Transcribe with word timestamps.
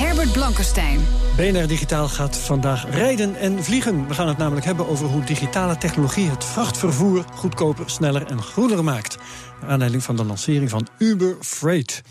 Herbert 0.00 0.32
Blankenstein. 0.32 1.00
BNR 1.36 1.66
Digitaal 1.66 2.08
gaat 2.08 2.36
vandaag 2.36 2.90
rijden 2.90 3.36
en 3.36 3.64
vliegen. 3.64 4.08
We 4.08 4.14
gaan 4.14 4.28
het 4.28 4.38
namelijk 4.38 4.66
hebben 4.66 4.88
over 4.88 5.06
hoe 5.06 5.24
digitale 5.24 5.78
technologie 5.78 6.30
het 6.30 6.44
vrachtvervoer 6.44 7.24
goedkoper, 7.34 7.90
sneller 7.90 8.26
en 8.26 8.42
groener 8.42 8.84
maakt. 8.84 9.18
Aanleiding 9.66 10.02
van 10.02 10.16
de 10.16 10.24
lancering 10.24 10.70
van 10.70 10.88
Uber 10.98 11.36
Freight. 11.40 12.02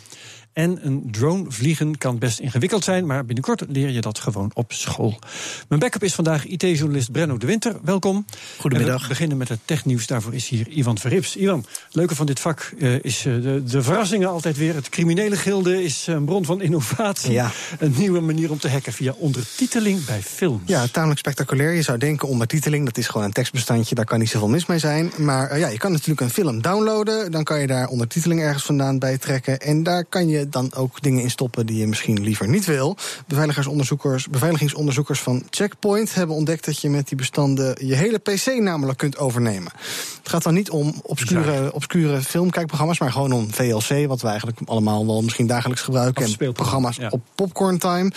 En 0.53 0.85
een 0.85 1.07
drone 1.11 1.45
vliegen 1.47 1.97
kan 1.97 2.17
best 2.17 2.39
ingewikkeld 2.39 2.83
zijn, 2.83 3.05
maar 3.05 3.25
binnenkort 3.25 3.63
leer 3.67 3.89
je 3.89 4.01
dat 4.01 4.19
gewoon 4.19 4.51
op 4.53 4.73
school. 4.73 5.19
Mijn 5.67 5.81
backup 5.81 6.03
is 6.03 6.13
vandaag 6.13 6.45
IT-journalist 6.45 7.11
Brenno 7.11 7.37
de 7.37 7.45
Winter. 7.45 7.75
Welkom. 7.83 8.25
Goedemiddag. 8.59 9.01
We 9.01 9.07
beginnen 9.07 9.37
met 9.37 9.49
het 9.49 9.59
technieuws. 9.65 10.07
Daarvoor 10.07 10.33
is 10.33 10.47
hier 10.47 10.67
Ivan 10.67 10.97
Verrips. 10.97 11.35
Ivan, 11.35 11.59
het 11.59 11.95
leuke 11.95 12.15
van 12.15 12.25
dit 12.25 12.39
vak 12.39 12.73
uh, 12.77 13.03
is 13.03 13.25
uh, 13.25 13.43
de, 13.43 13.63
de, 13.63 13.81
verrassingen 13.81 14.29
altijd 14.29 14.57
weer. 14.57 14.75
Het 14.75 14.89
criminele 14.89 15.35
gilde 15.35 15.83
is 15.83 16.07
een 16.07 16.25
bron 16.25 16.45
van 16.45 16.61
innovatie. 16.61 17.31
Ja. 17.31 17.51
Een 17.79 17.93
nieuwe 17.97 18.19
manier 18.19 18.51
om 18.51 18.59
te 18.59 18.69
hacken 18.69 18.93
via 18.93 19.13
ondertiteling 19.17 20.05
bij 20.05 20.21
films. 20.21 20.61
Ja, 20.65 20.87
tamelijk 20.87 21.19
spectaculair. 21.19 21.73
Je 21.73 21.81
zou 21.81 21.97
denken 21.97 22.27
ondertiteling, 22.27 22.85
dat 22.85 22.97
is 22.97 23.07
gewoon 23.07 23.25
een 23.25 23.33
tekstbestandje, 23.33 23.95
daar 23.95 24.05
kan 24.05 24.19
niet 24.19 24.29
zoveel 24.29 24.49
mis 24.49 24.65
mee 24.65 24.79
zijn. 24.79 25.11
Maar 25.17 25.51
uh, 25.51 25.59
ja, 25.59 25.67
je 25.67 25.77
kan 25.77 25.91
natuurlijk 25.91 26.21
een 26.21 26.29
film 26.29 26.61
downloaden, 26.61 27.31
dan 27.31 27.43
kan 27.43 27.59
je 27.59 27.67
daar 27.67 27.87
ondertiteling 27.87 28.41
ergens 28.41 28.63
vandaan 28.63 28.99
bij 28.99 29.17
trekken. 29.17 29.59
En 29.59 29.83
daar 29.83 30.05
kan 30.05 30.27
je 30.27 30.38
dan 30.49 30.73
ook 30.73 31.01
dingen 31.01 31.23
in 31.23 31.29
stoppen 31.29 31.65
die 31.65 31.77
je 31.77 31.87
misschien 31.87 32.21
liever 32.21 32.47
niet 32.47 32.65
wil. 32.65 32.97
Beveiligingsonderzoekers, 33.27 34.27
beveiligingsonderzoekers 34.27 35.19
van 35.19 35.43
Checkpoint 35.49 36.13
hebben 36.13 36.35
ontdekt 36.35 36.65
dat 36.65 36.79
je 36.79 36.89
met 36.89 37.07
die 37.07 37.17
bestanden 37.17 37.87
je 37.87 37.95
hele 37.95 38.17
PC 38.17 38.45
namelijk 38.59 38.97
kunt 38.97 39.17
overnemen. 39.17 39.71
Het 40.17 40.29
gaat 40.29 40.43
dan 40.43 40.53
niet 40.53 40.69
om 40.69 40.93
obscure, 41.03 41.73
obscure 41.73 42.21
filmkijkprogramma's, 42.21 42.99
maar 42.99 43.11
gewoon 43.11 43.31
om 43.31 43.53
VLC, 43.53 44.07
wat 44.07 44.21
we 44.21 44.27
eigenlijk 44.27 44.59
allemaal 44.65 45.05
wel 45.05 45.21
misschien 45.21 45.47
dagelijks 45.47 45.81
gebruiken. 45.81 46.25
En 46.39 46.53
programma's 46.53 46.95
ja. 46.95 47.07
op 47.09 47.21
popcorn 47.35 47.77
time. 47.77 48.11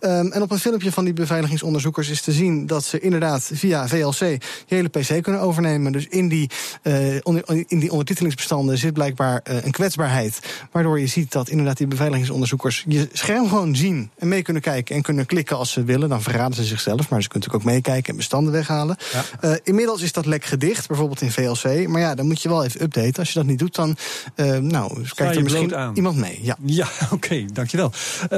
Um, 0.00 0.32
en 0.32 0.42
op 0.42 0.50
een 0.50 0.58
filmpje 0.58 0.92
van 0.92 1.04
die 1.04 1.12
beveiligingsonderzoekers 1.12 2.08
is 2.08 2.22
te 2.22 2.32
zien 2.32 2.66
dat 2.66 2.84
ze 2.84 3.00
inderdaad 3.00 3.50
via 3.52 3.88
VLC 3.88 4.18
je 4.18 4.74
hele 4.74 4.88
PC 4.88 5.22
kunnen 5.22 5.40
overnemen. 5.40 5.92
Dus 5.92 6.06
in 6.06 6.28
die, 6.28 6.50
uh, 6.82 7.14
in 7.66 7.78
die 7.78 7.90
ondertitelingsbestanden 7.90 8.78
zit 8.78 8.92
blijkbaar 8.92 9.40
uh, 9.50 9.64
een 9.64 9.70
kwetsbaarheid. 9.70 10.38
Waardoor 10.72 11.00
je 11.00 11.06
ziet 11.06 11.32
dat 11.32 11.48
inderdaad 11.48 11.67
die 11.76 11.86
beveiligingsonderzoekers 11.86 12.84
je 12.88 13.08
scherm 13.12 13.48
gewoon 13.48 13.76
zien 13.76 14.10
en 14.18 14.28
mee 14.28 14.42
kunnen 14.42 14.62
kijken 14.62 14.96
en 14.96 15.02
kunnen 15.02 15.26
klikken 15.26 15.56
als 15.56 15.72
ze 15.72 15.84
willen. 15.84 16.08
Dan 16.08 16.22
verraden 16.22 16.54
ze 16.54 16.64
zichzelf, 16.64 17.08
maar 17.08 17.22
ze 17.22 17.28
kunnen 17.28 17.48
natuurlijk 17.48 17.64
ook 17.64 17.84
meekijken 17.84 18.10
en 18.10 18.16
bestanden 18.16 18.52
weghalen. 18.52 18.96
Ja. 19.12 19.48
Uh, 19.48 19.56
inmiddels 19.62 20.02
is 20.02 20.12
dat 20.12 20.26
lek 20.26 20.44
gedicht, 20.44 20.88
bijvoorbeeld 20.88 21.20
in 21.20 21.30
VLC. 21.30 21.88
Maar 21.88 22.00
ja, 22.00 22.14
dan 22.14 22.26
moet 22.26 22.42
je 22.42 22.48
wel 22.48 22.64
even 22.64 22.82
updaten. 22.82 23.18
Als 23.18 23.32
je 23.32 23.38
dat 23.38 23.48
niet 23.48 23.58
doet, 23.58 23.74
dan 23.74 23.96
uh, 24.36 24.56
nou, 24.56 25.04
kijkt 25.14 25.36
er 25.36 25.42
misschien 25.42 25.90
iemand 25.94 26.16
mee. 26.16 26.38
Ja, 26.42 26.56
ja 26.64 26.88
oké, 27.04 27.14
okay, 27.14 27.48
dankjewel. 27.52 27.92
Uh, 28.22 28.28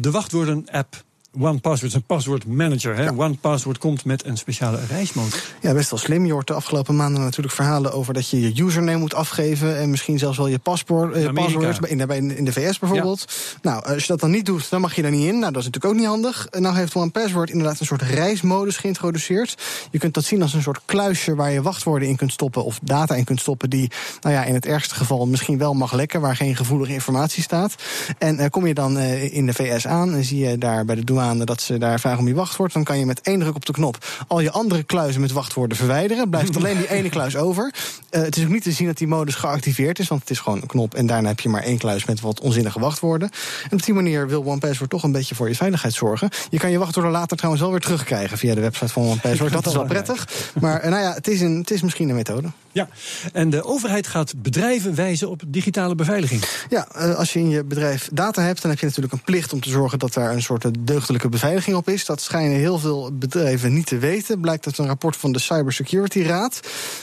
de 0.00 0.10
wachtwoorden-app 0.10 1.04
One 1.38 1.58
Password 1.58 1.90
is 1.90 1.94
een 1.94 2.04
paswoordmanager. 2.04 3.02
Ja. 3.02 3.12
One 3.16 3.34
Password 3.40 3.78
komt 3.78 4.04
met 4.04 4.24
een 4.24 4.36
speciale 4.36 4.78
reismode. 4.88 5.36
Ja, 5.60 5.72
best 5.72 5.90
wel 5.90 5.98
slim. 5.98 6.26
Je 6.26 6.32
hoort 6.32 6.46
de 6.46 6.52
afgelopen 6.52 6.96
maanden 6.96 7.22
natuurlijk 7.22 7.54
verhalen 7.54 7.92
over 7.92 8.14
dat 8.14 8.28
je 8.28 8.40
je 8.40 8.62
username 8.62 8.98
moet 8.98 9.14
afgeven. 9.14 9.78
En 9.78 9.90
misschien 9.90 10.18
zelfs 10.18 10.36
wel 10.36 10.46
je 10.46 10.58
paspoort, 10.58 11.12
eh. 11.14 11.22
In 11.24 11.98
de, 11.98 12.34
in 12.36 12.44
de 12.44 12.52
VS 12.52 12.78
bijvoorbeeld. 12.78 13.24
Ja. 13.28 13.70
Nou, 13.70 13.84
als 13.84 14.02
je 14.02 14.08
dat 14.08 14.20
dan 14.20 14.30
niet 14.30 14.46
doet, 14.46 14.70
dan 14.70 14.80
mag 14.80 14.94
je 14.94 15.02
daar 15.02 15.10
niet 15.10 15.26
in. 15.26 15.38
Nou, 15.38 15.52
dat 15.52 15.62
is 15.62 15.68
natuurlijk 15.68 15.94
ook 15.94 16.00
niet 16.00 16.08
handig. 16.08 16.48
Nou 16.50 16.76
heeft 16.76 16.94
One 16.94 17.10
Password 17.10 17.50
inderdaad 17.50 17.80
een 17.80 17.86
soort 17.86 18.02
reismodus 18.02 18.76
geïntroduceerd. 18.76 19.54
Je 19.90 19.98
kunt 19.98 20.14
dat 20.14 20.24
zien 20.24 20.42
als 20.42 20.54
een 20.54 20.62
soort 20.62 20.80
kluisje 20.84 21.34
waar 21.34 21.50
je 21.50 21.62
wachtwoorden 21.62 22.08
in 22.08 22.16
kunt 22.16 22.32
stoppen. 22.32 22.64
Of 22.64 22.78
data 22.82 23.14
in 23.14 23.24
kunt 23.24 23.40
stoppen 23.40 23.70
die, 23.70 23.90
nou 24.20 24.34
ja, 24.34 24.44
in 24.44 24.54
het 24.54 24.66
ergste 24.66 24.94
geval 24.94 25.26
misschien 25.26 25.58
wel 25.58 25.74
mag 25.74 25.92
lekken. 25.92 26.20
Waar 26.20 26.36
geen 26.36 26.56
gevoelige 26.56 26.92
informatie 26.92 27.42
staat. 27.42 27.74
En 28.18 28.40
uh, 28.40 28.46
kom 28.50 28.66
je 28.66 28.74
dan 28.74 28.96
uh, 28.96 29.34
in 29.34 29.46
de 29.46 29.52
VS 29.52 29.86
aan 29.86 30.14
en 30.14 30.24
zie 30.24 30.38
je 30.38 30.58
daar 30.58 30.84
bij 30.84 30.94
de 30.94 31.04
douane 31.04 31.23
dat 31.32 31.60
ze 31.60 31.78
daar 31.78 32.00
vragen 32.00 32.18
om 32.18 32.28
je 32.28 32.34
wachtwoord. 32.34 32.72
Dan 32.72 32.84
kan 32.84 32.98
je 32.98 33.06
met 33.06 33.20
één 33.20 33.38
druk 33.38 33.54
op 33.54 33.66
de 33.66 33.72
knop 33.72 34.24
al 34.28 34.40
je 34.40 34.50
andere 34.50 34.82
kluizen 34.82 35.20
met 35.20 35.32
wachtwoorden 35.32 35.76
verwijderen. 35.76 36.30
Blijft 36.30 36.56
alleen 36.58 36.76
die 36.76 36.90
ene 36.90 37.08
kluis 37.08 37.36
over. 37.36 37.74
Uh, 38.10 38.22
het 38.22 38.36
is 38.36 38.44
ook 38.44 38.50
niet 38.50 38.62
te 38.62 38.72
zien 38.72 38.86
dat 38.86 38.96
die 38.96 39.06
modus 39.06 39.34
geactiveerd 39.34 39.98
is, 39.98 40.08
want 40.08 40.20
het 40.20 40.30
is 40.30 40.38
gewoon 40.38 40.60
een 40.60 40.66
knop 40.66 40.94
en 40.94 41.06
daarna 41.06 41.28
heb 41.28 41.40
je 41.40 41.48
maar 41.48 41.62
één 41.62 41.78
kluis 41.78 42.04
met 42.04 42.20
wat 42.20 42.40
onzinnige 42.40 42.80
wachtwoorden. 42.80 43.30
En 43.64 43.72
op 43.72 43.84
die 43.84 43.94
manier 43.94 44.28
wil 44.28 44.44
OnePassword 44.44 44.90
toch 44.90 45.02
een 45.02 45.12
beetje 45.12 45.34
voor 45.34 45.48
je 45.48 45.54
veiligheid 45.54 45.94
zorgen. 45.94 46.28
Je 46.50 46.58
kan 46.58 46.70
je 46.70 46.78
wachtwoorden 46.78 47.12
later 47.12 47.36
trouwens 47.36 47.62
wel 47.62 47.72
weer 47.72 47.82
terugkrijgen 47.82 48.38
via 48.38 48.54
de 48.54 48.60
website 48.60 48.92
van 48.92 49.02
OnePassword. 49.02 49.52
Dat 49.52 49.66
is 49.66 49.74
wel 49.74 49.84
prettig. 49.84 50.28
Maar 50.60 50.84
uh, 50.84 50.90
nou 50.90 51.02
ja, 51.02 51.12
het 51.12 51.28
is, 51.28 51.40
een, 51.40 51.56
het 51.56 51.70
is 51.70 51.82
misschien 51.82 52.08
een 52.08 52.14
methode. 52.14 52.48
Ja, 52.74 52.88
en 53.32 53.50
de 53.50 53.64
overheid 53.64 54.06
gaat 54.06 54.34
bedrijven 54.36 54.94
wijzen 54.94 55.30
op 55.30 55.42
digitale 55.46 55.94
beveiliging. 55.94 56.42
Ja, 56.68 56.88
uh, 56.96 57.14
als 57.14 57.32
je 57.32 57.38
in 57.38 57.48
je 57.48 57.64
bedrijf 57.64 58.08
data 58.12 58.42
hebt, 58.42 58.62
dan 58.62 58.70
heb 58.70 58.80
je 58.80 58.86
natuurlijk 58.86 59.12
een 59.12 59.22
plicht 59.22 59.52
om 59.52 59.60
te 59.60 59.68
zorgen 59.68 59.98
dat 59.98 60.12
daar 60.12 60.32
een 60.32 60.42
soort 60.42 60.66
deugdelijke 60.80 61.28
beveiliging 61.28 61.76
op 61.76 61.88
is. 61.88 62.04
Dat 62.04 62.20
schijnen 62.20 62.56
heel 62.56 62.78
veel 62.78 63.10
bedrijven 63.12 63.74
niet 63.74 63.86
te 63.86 63.98
weten. 63.98 64.40
Blijkt 64.40 64.66
uit 64.66 64.78
een 64.78 64.86
rapport 64.86 65.16
van 65.16 65.32
de 65.32 65.38
Cybersecurity 65.38 66.22
Raad. 66.22 66.60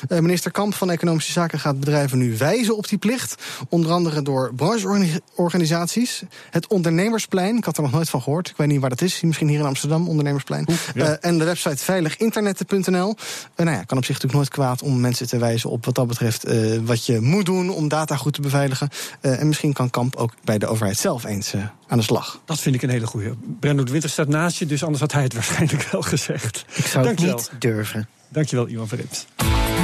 Uh, 0.09 0.19
minister 0.19 0.51
Kamp 0.51 0.73
van 0.73 0.91
Economische 0.91 1.31
Zaken 1.31 1.59
gaat 1.59 1.79
bedrijven 1.79 2.17
nu 2.17 2.37
wijzen 2.37 2.77
op 2.77 2.87
die 2.87 2.97
plicht. 2.97 3.35
Onder 3.69 3.91
andere 3.91 4.21
door 4.21 4.53
brancheorganisaties. 4.55 6.23
Het 6.49 6.67
Ondernemersplein, 6.67 7.57
ik 7.57 7.65
had 7.65 7.77
er 7.77 7.83
nog 7.83 7.91
nooit 7.91 8.09
van 8.09 8.21
gehoord. 8.21 8.49
Ik 8.49 8.57
weet 8.57 8.67
niet 8.67 8.81
waar 8.81 8.89
dat 8.89 9.01
is. 9.01 9.21
Misschien 9.21 9.47
hier 9.47 9.59
in 9.59 9.65
Amsterdam, 9.65 10.07
Ondernemersplein. 10.07 10.65
Ja. 10.93 11.09
uh, 11.09 11.15
en 11.21 11.37
de 11.37 11.45
website 11.45 11.83
veiliginternetten.nl. 11.83 13.09
Uh, 13.09 13.65
nou 13.65 13.77
ja, 13.77 13.83
kan 13.83 13.97
op 13.97 14.05
zich 14.05 14.15
natuurlijk 14.15 14.33
nooit 14.33 14.49
kwaad 14.49 14.81
om 14.81 14.99
mensen 14.99 15.27
te 15.27 15.37
wijzen 15.37 15.60
op 15.69 15.85
wat 15.85 15.95
dat 15.95 16.07
betreft 16.07 16.47
uh, 16.47 16.79
wat 16.83 17.05
je 17.05 17.19
moet 17.19 17.45
doen 17.45 17.69
om 17.69 17.87
data 17.87 18.15
goed 18.15 18.33
te 18.33 18.41
beveiligen. 18.41 18.89
Uh, 19.21 19.39
en 19.39 19.47
misschien 19.47 19.73
kan 19.73 19.89
Kamp 19.89 20.15
ook 20.15 20.33
bij 20.43 20.57
de 20.57 20.67
overheid 20.67 20.97
zelf 20.97 21.23
eens 21.23 21.53
uh, 21.53 21.63
aan 21.87 21.97
de 21.97 22.03
slag. 22.03 22.41
Dat 22.45 22.59
vind 22.59 22.75
ik 22.75 22.81
een 22.81 22.89
hele 22.89 23.07
goede. 23.07 23.35
Brenno 23.59 23.83
de 23.83 23.91
Winter 23.91 24.09
staat 24.09 24.27
naast 24.27 24.57
je, 24.57 24.65
dus 24.65 24.83
anders 24.83 25.01
had 25.01 25.11
hij 25.11 25.23
het 25.23 25.33
waarschijnlijk 25.39 25.83
wel 25.91 26.01
gezegd. 26.01 26.65
Ik 26.73 26.85
zou 26.85 27.05
Dankjewel. 27.05 27.37
het 27.37 27.51
niet 27.51 27.61
durven. 27.61 28.07
Dankjewel, 28.29 28.67
Ivan 28.67 28.87
Verrips. 28.87 29.25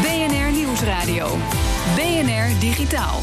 BNR 0.01 0.51
Nieuwsradio. 0.51 1.37
BNR 1.95 2.59
Digitaal. 2.59 3.19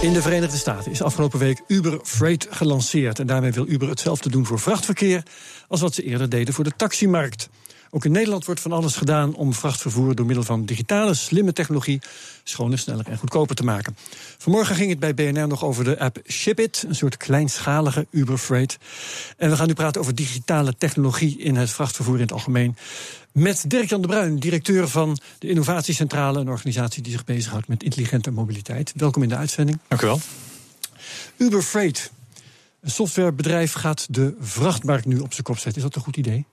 In 0.00 0.12
de 0.12 0.22
Verenigde 0.22 0.56
Staten 0.56 0.90
is 0.90 1.02
afgelopen 1.02 1.38
week 1.38 1.62
Uber 1.66 2.00
Freight 2.02 2.46
gelanceerd. 2.50 3.18
En 3.18 3.26
daarmee 3.26 3.52
wil 3.52 3.68
Uber 3.68 3.88
hetzelfde 3.88 4.30
doen 4.30 4.46
voor 4.46 4.58
vrachtverkeer 4.58 5.22
als 5.68 5.80
wat 5.80 5.94
ze 5.94 6.02
eerder 6.02 6.28
deden 6.28 6.54
voor 6.54 6.64
de 6.64 6.72
taximarkt. 6.76 7.48
Ook 7.90 8.04
in 8.04 8.12
Nederland 8.12 8.44
wordt 8.44 8.60
van 8.60 8.72
alles 8.72 8.96
gedaan 8.96 9.34
om 9.34 9.52
vrachtvervoer 9.52 10.14
door 10.14 10.26
middel 10.26 10.44
van 10.44 10.64
digitale, 10.64 11.14
slimme 11.14 11.52
technologie 11.52 12.00
schoner, 12.44 12.78
sneller 12.78 13.08
en 13.08 13.18
goedkoper 13.18 13.56
te 13.56 13.64
maken. 13.64 13.96
Vanmorgen 14.38 14.74
ging 14.74 14.90
het 14.90 14.98
bij 14.98 15.14
BNR 15.14 15.48
nog 15.48 15.64
over 15.64 15.84
de 15.84 15.98
app 15.98 16.18
Shipit, 16.26 16.84
een 16.88 16.94
soort 16.94 17.16
kleinschalige 17.16 18.06
Uber 18.10 18.38
Freight. 18.38 18.78
En 19.36 19.50
we 19.50 19.56
gaan 19.56 19.66
nu 19.66 19.74
praten 19.74 20.00
over 20.00 20.14
digitale 20.14 20.74
technologie 20.78 21.38
in 21.38 21.56
het 21.56 21.70
vrachtvervoer 21.70 22.14
in 22.14 22.20
het 22.20 22.32
algemeen. 22.32 22.76
Met 23.32 23.64
Dirk-Jan 23.70 24.00
de 24.00 24.06
Bruin, 24.06 24.38
directeur 24.38 24.88
van 24.88 25.18
de 25.38 25.48
Innovatiecentrale, 25.48 26.40
een 26.40 26.48
organisatie 26.48 27.02
die 27.02 27.12
zich 27.12 27.24
bezighoudt 27.24 27.68
met 27.68 27.82
intelligente 27.82 28.30
mobiliteit. 28.30 28.92
Welkom 28.96 29.22
in 29.22 29.28
de 29.28 29.36
uitzending. 29.36 29.78
Dank 29.88 30.02
u 30.02 30.06
wel. 30.06 30.20
Uber 31.36 31.62
Freight, 31.62 32.10
een 32.80 32.90
softwarebedrijf, 32.90 33.72
gaat 33.72 34.06
de 34.10 34.34
vrachtmarkt 34.40 35.04
nu 35.04 35.18
op 35.18 35.32
zijn 35.32 35.42
kop 35.42 35.58
zetten. 35.58 35.76
Is 35.76 35.82
dat 35.82 35.94
een 35.94 36.02
goed 36.02 36.16
idee? 36.16 36.46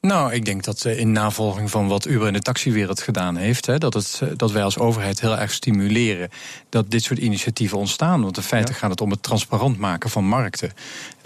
Nou, 0.00 0.32
ik 0.32 0.44
denk 0.44 0.64
dat 0.64 0.84
in 0.84 1.12
navolging 1.12 1.70
van 1.70 1.88
wat 1.88 2.06
Uber 2.06 2.26
in 2.26 2.32
de 2.32 2.40
taxiwereld 2.40 3.02
gedaan 3.02 3.36
heeft, 3.36 3.66
hè, 3.66 3.78
dat, 3.78 3.94
het, 3.94 4.22
dat 4.36 4.52
wij 4.52 4.62
als 4.62 4.78
overheid 4.78 5.20
heel 5.20 5.38
erg 5.38 5.52
stimuleren 5.52 6.28
dat 6.68 6.90
dit 6.90 7.02
soort 7.02 7.18
initiatieven 7.18 7.78
ontstaan. 7.78 8.22
Want 8.22 8.36
in 8.36 8.42
feite 8.42 8.72
ja. 8.72 8.78
gaat 8.78 8.90
het 8.90 9.00
om 9.00 9.10
het 9.10 9.22
transparant 9.22 9.78
maken 9.78 10.10
van 10.10 10.24
markten. 10.24 10.72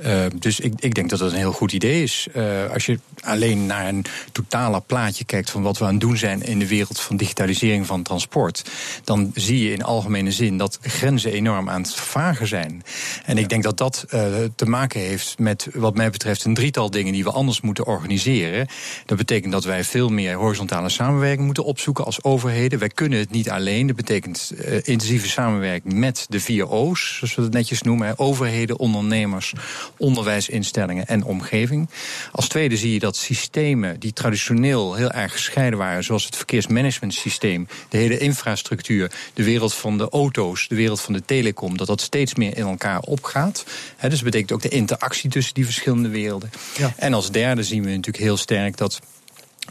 Uh, 0.06 0.24
dus 0.38 0.60
ik, 0.60 0.72
ik 0.78 0.94
denk 0.94 1.10
dat 1.10 1.18
dat 1.18 1.30
een 1.30 1.38
heel 1.38 1.52
goed 1.52 1.72
idee 1.72 2.02
is. 2.02 2.28
Uh, 2.36 2.70
als 2.72 2.86
je 2.86 2.98
alleen 3.20 3.66
naar 3.66 3.88
een 3.88 4.04
totale 4.32 4.80
plaatje 4.86 5.24
kijkt 5.24 5.50
van 5.50 5.62
wat 5.62 5.78
we 5.78 5.84
aan 5.84 5.90
het 5.90 6.00
doen 6.00 6.16
zijn 6.16 6.42
in 6.42 6.58
de 6.58 6.68
wereld 6.68 7.00
van 7.00 7.16
digitalisering 7.16 7.86
van 7.86 8.02
transport, 8.02 8.64
dan 9.04 9.30
zie 9.34 9.64
je 9.64 9.72
in 9.72 9.82
algemene 9.82 10.32
zin 10.32 10.56
dat 10.56 10.78
grenzen 10.80 11.32
enorm 11.32 11.68
aan 11.68 11.82
het 11.82 11.94
vervagen 11.94 12.46
zijn. 12.46 12.82
En 13.24 13.38
ik 13.38 13.48
denk 13.48 13.62
dat 13.62 13.78
dat 13.78 14.04
uh, 14.14 14.24
te 14.56 14.66
maken 14.66 15.00
heeft 15.00 15.38
met, 15.38 15.68
wat 15.74 15.94
mij 15.94 16.10
betreft, 16.10 16.44
een 16.44 16.54
drietal 16.54 16.90
dingen 16.90 17.12
die 17.12 17.24
we 17.24 17.30
anders 17.30 17.60
moeten 17.60 17.86
organiseren. 17.86 18.66
Dat 19.06 19.18
betekent 19.18 19.52
dat 19.52 19.64
wij 19.64 19.84
veel 19.84 20.08
meer 20.08 20.36
horizontale 20.36 20.88
samenwerking 20.88 21.46
moeten 21.46 21.64
opzoeken 21.64 22.04
als 22.04 22.22
overheden. 22.24 22.78
Wij 22.78 22.88
kunnen 22.88 23.18
het 23.18 23.30
niet 23.30 23.50
alleen. 23.50 23.86
Dat 23.86 23.96
betekent 23.96 24.52
uh, 24.54 24.74
intensieve 24.74 25.28
samenwerking 25.28 25.94
met 25.94 26.26
de 26.28 26.40
vier 26.40 26.68
O's, 26.68 27.16
zoals 27.16 27.34
we 27.34 27.42
het 27.42 27.52
netjes 27.52 27.82
noemen: 27.82 28.06
hè, 28.06 28.12
overheden, 28.16 28.78
ondernemers, 28.78 29.52
onderwijsinstellingen 29.96 31.06
en 31.06 31.24
omgeving. 31.24 31.88
Als 32.32 32.48
tweede 32.48 32.76
zie 32.76 32.92
je 32.92 32.98
dat 32.98 33.16
systemen 33.16 34.00
die 34.00 34.12
traditioneel 34.12 34.94
heel 34.94 35.10
erg 35.10 35.32
gescheiden 35.32 35.78
waren, 35.78 36.04
zoals 36.04 36.24
het 36.24 36.36
verkeersmanagementsysteem, 36.36 37.68
de 37.88 37.98
hele 37.98 38.18
infrastructuur, 38.18 39.10
de 39.34 39.44
wereld 39.44 39.74
van 39.74 39.98
de 39.98 40.08
auto's, 40.08 40.68
de 40.68 40.74
wereld 40.74 41.00
van 41.00 41.12
de 41.12 41.24
telecom, 41.24 41.76
dat 41.76 41.86
dat 41.86 42.00
steeds 42.00 42.34
meer 42.34 42.56
in 42.56 42.66
elkaar 42.66 43.00
opgaat. 43.00 43.64
He, 43.96 44.08
dus 44.08 44.18
dat 44.18 44.30
betekent 44.30 44.52
ook 44.52 44.62
de 44.62 44.68
interactie 44.68 45.30
tussen 45.30 45.54
die 45.54 45.64
verschillende 45.64 46.08
werelden. 46.08 46.50
Ja. 46.78 46.92
En 46.96 47.14
als 47.14 47.30
derde 47.30 47.62
zien 47.62 47.82
we 47.82 47.88
natuurlijk 47.88 48.24
heel 48.24 48.36
sterk 48.36 48.76
dat 48.76 49.00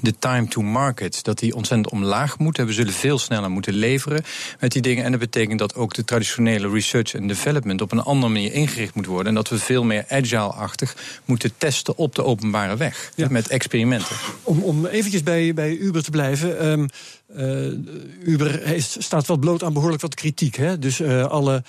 de 0.01 0.13
time 0.19 0.47
to 0.47 0.61
market, 0.61 1.23
dat 1.23 1.39
die 1.39 1.55
ontzettend 1.55 1.93
omlaag 1.93 2.37
moet. 2.37 2.57
We 2.57 2.73
zullen 2.73 2.93
veel 2.93 3.19
sneller 3.19 3.51
moeten 3.51 3.73
leveren 3.73 4.23
met 4.59 4.71
die 4.71 4.81
dingen. 4.81 5.03
En 5.03 5.11
dat 5.11 5.19
betekent 5.19 5.59
dat 5.59 5.75
ook 5.75 5.93
de 5.93 6.03
traditionele 6.03 6.69
research 6.69 7.13
en 7.13 7.27
development 7.27 7.81
op 7.81 7.91
een 7.91 8.01
andere 8.01 8.33
manier 8.33 8.53
ingericht 8.53 8.95
moet 8.95 9.05
worden. 9.05 9.27
En 9.27 9.33
dat 9.33 9.49
we 9.49 9.59
veel 9.59 9.83
meer 9.83 10.05
agile-achtig 10.09 10.95
moeten 11.25 11.51
testen 11.57 11.97
op 11.97 12.15
de 12.15 12.23
openbare 12.23 12.77
weg. 12.77 13.11
Ja. 13.15 13.27
Met 13.29 13.47
experimenten. 13.47 14.15
Om, 14.43 14.63
om 14.63 14.85
eventjes 14.85 15.23
bij, 15.23 15.53
bij 15.53 15.77
Uber 15.77 16.03
te 16.03 16.11
blijven. 16.11 16.67
Um, 16.67 16.89
uh, 17.37 18.27
Uber 18.27 18.59
heeft, 18.63 18.95
staat 18.99 19.27
wel 19.27 19.37
bloot 19.37 19.63
aan 19.63 19.73
behoorlijk 19.73 20.01
wat 20.01 20.15
kritiek. 20.15 20.55
Hè? 20.55 20.79
Dus 20.79 20.99
uh, 20.99 21.25
alle 21.25 21.63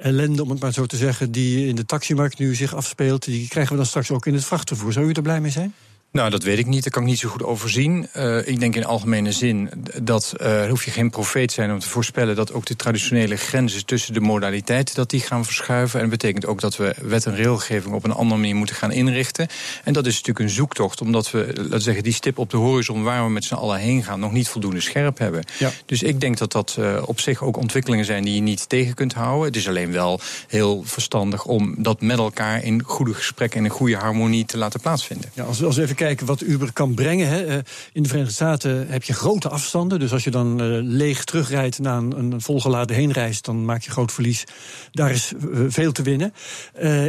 ellende, 0.00 0.42
om 0.42 0.50
het 0.50 0.60
maar 0.60 0.72
zo 0.72 0.86
te 0.86 0.96
zeggen, 0.96 1.32
die 1.32 1.66
in 1.66 1.76
de 1.76 1.86
taximarkt 1.86 2.38
nu 2.38 2.54
zich 2.54 2.74
afspeelt, 2.74 3.24
die 3.24 3.48
krijgen 3.48 3.72
we 3.72 3.78
dan 3.78 3.86
straks 3.86 4.10
ook 4.10 4.26
in 4.26 4.34
het 4.34 4.44
vrachtvervoer. 4.44 4.92
Zou 4.92 5.08
u 5.08 5.12
er 5.12 5.22
blij 5.22 5.40
mee 5.40 5.50
zijn? 5.50 5.74
Nou, 6.12 6.30
dat 6.30 6.42
weet 6.42 6.58
ik 6.58 6.66
niet. 6.66 6.84
Dat 6.84 6.92
kan 6.92 7.02
ik 7.02 7.08
niet 7.08 7.18
zo 7.18 7.28
goed 7.28 7.42
overzien. 7.42 8.08
Uh, 8.16 8.48
ik 8.48 8.60
denk 8.60 8.76
in 8.76 8.84
algemene 8.84 9.32
zin 9.32 9.70
dat 10.02 10.34
uh, 10.42 10.68
hoef 10.68 10.84
je 10.84 10.90
geen 10.90 11.10
profeet 11.10 11.52
zijn 11.52 11.72
om 11.72 11.78
te 11.78 11.88
voorspellen 11.88 12.36
dat 12.36 12.52
ook 12.52 12.66
de 12.66 12.76
traditionele 12.76 13.36
grenzen 13.36 13.86
tussen 13.86 14.14
de 14.14 14.20
modaliteiten 14.20 14.94
dat 14.94 15.10
die 15.10 15.20
gaan 15.20 15.44
verschuiven. 15.44 16.00
En 16.00 16.08
dat 16.10 16.18
betekent 16.18 16.46
ook 16.46 16.60
dat 16.60 16.76
we 16.76 16.94
wet 17.02 17.26
en 17.26 17.34
regelgeving 17.34 17.94
op 17.94 18.04
een 18.04 18.12
andere 18.12 18.40
manier 18.40 18.54
moeten 18.56 18.76
gaan 18.76 18.92
inrichten. 18.92 19.48
En 19.84 19.92
dat 19.92 20.06
is 20.06 20.12
natuurlijk 20.12 20.38
een 20.38 20.54
zoektocht, 20.54 21.00
omdat 21.00 21.30
we, 21.30 21.38
laten 21.46 21.70
we 21.70 21.80
zeggen, 21.80 22.02
die 22.02 22.12
stip 22.12 22.38
op 22.38 22.50
de 22.50 22.56
horizon 22.56 23.02
waar 23.02 23.24
we 23.24 23.30
met 23.30 23.44
z'n 23.44 23.54
allen 23.54 23.78
heen 23.78 24.02
gaan, 24.02 24.20
nog 24.20 24.32
niet 24.32 24.48
voldoende 24.48 24.80
scherp 24.80 25.18
hebben. 25.18 25.44
Ja. 25.58 25.70
Dus 25.86 26.02
ik 26.02 26.20
denk 26.20 26.38
dat 26.38 26.52
dat 26.52 26.76
uh, 26.78 27.02
op 27.06 27.20
zich 27.20 27.42
ook 27.42 27.56
ontwikkelingen 27.56 28.04
zijn 28.04 28.24
die 28.24 28.34
je 28.34 28.40
niet 28.40 28.68
tegen 28.68 28.94
kunt 28.94 29.14
houden. 29.14 29.46
Het 29.46 29.56
is 29.56 29.68
alleen 29.68 29.92
wel 29.92 30.20
heel 30.46 30.82
verstandig 30.84 31.44
om 31.44 31.74
dat 31.78 32.00
met 32.00 32.18
elkaar 32.18 32.64
in 32.64 32.82
goede 32.82 33.14
gesprekken 33.14 33.58
en 33.58 33.64
in 33.64 33.70
goede 33.70 33.96
harmonie 33.96 34.44
te 34.44 34.58
laten 34.58 34.80
plaatsvinden. 34.80 35.30
Ja, 35.34 35.44
als 35.44 35.58
we, 35.58 35.66
als 35.66 35.76
even 35.76 35.96
kijken 35.98 36.26
wat 36.26 36.40
Uber 36.40 36.72
kan 36.72 36.94
brengen. 36.94 37.28
Hè. 37.28 37.44
Eh, 37.44 37.54
in 37.92 38.02
de 38.02 38.08
Verenigde 38.08 38.34
Staten 38.34 38.86
heb 38.88 39.02
je 39.02 39.12
grote 39.12 39.48
afstanden. 39.48 39.98
Dus 39.98 40.12
als 40.12 40.24
je 40.24 40.30
dan 40.30 40.62
uh, 40.62 40.78
leeg 40.82 41.24
terugrijdt 41.24 41.78
na 41.78 41.96
een, 41.96 42.18
een 42.18 42.40
volgeladen 42.40 42.96
heenreis, 42.96 43.42
dan 43.42 43.64
maak 43.64 43.82
je 43.82 43.90
groot 43.90 44.12
verlies. 44.12 44.44
Daar 44.92 45.10
is 45.10 45.32
uh, 45.32 45.64
veel 45.68 45.92
te 45.92 46.02
winnen. 46.02 46.32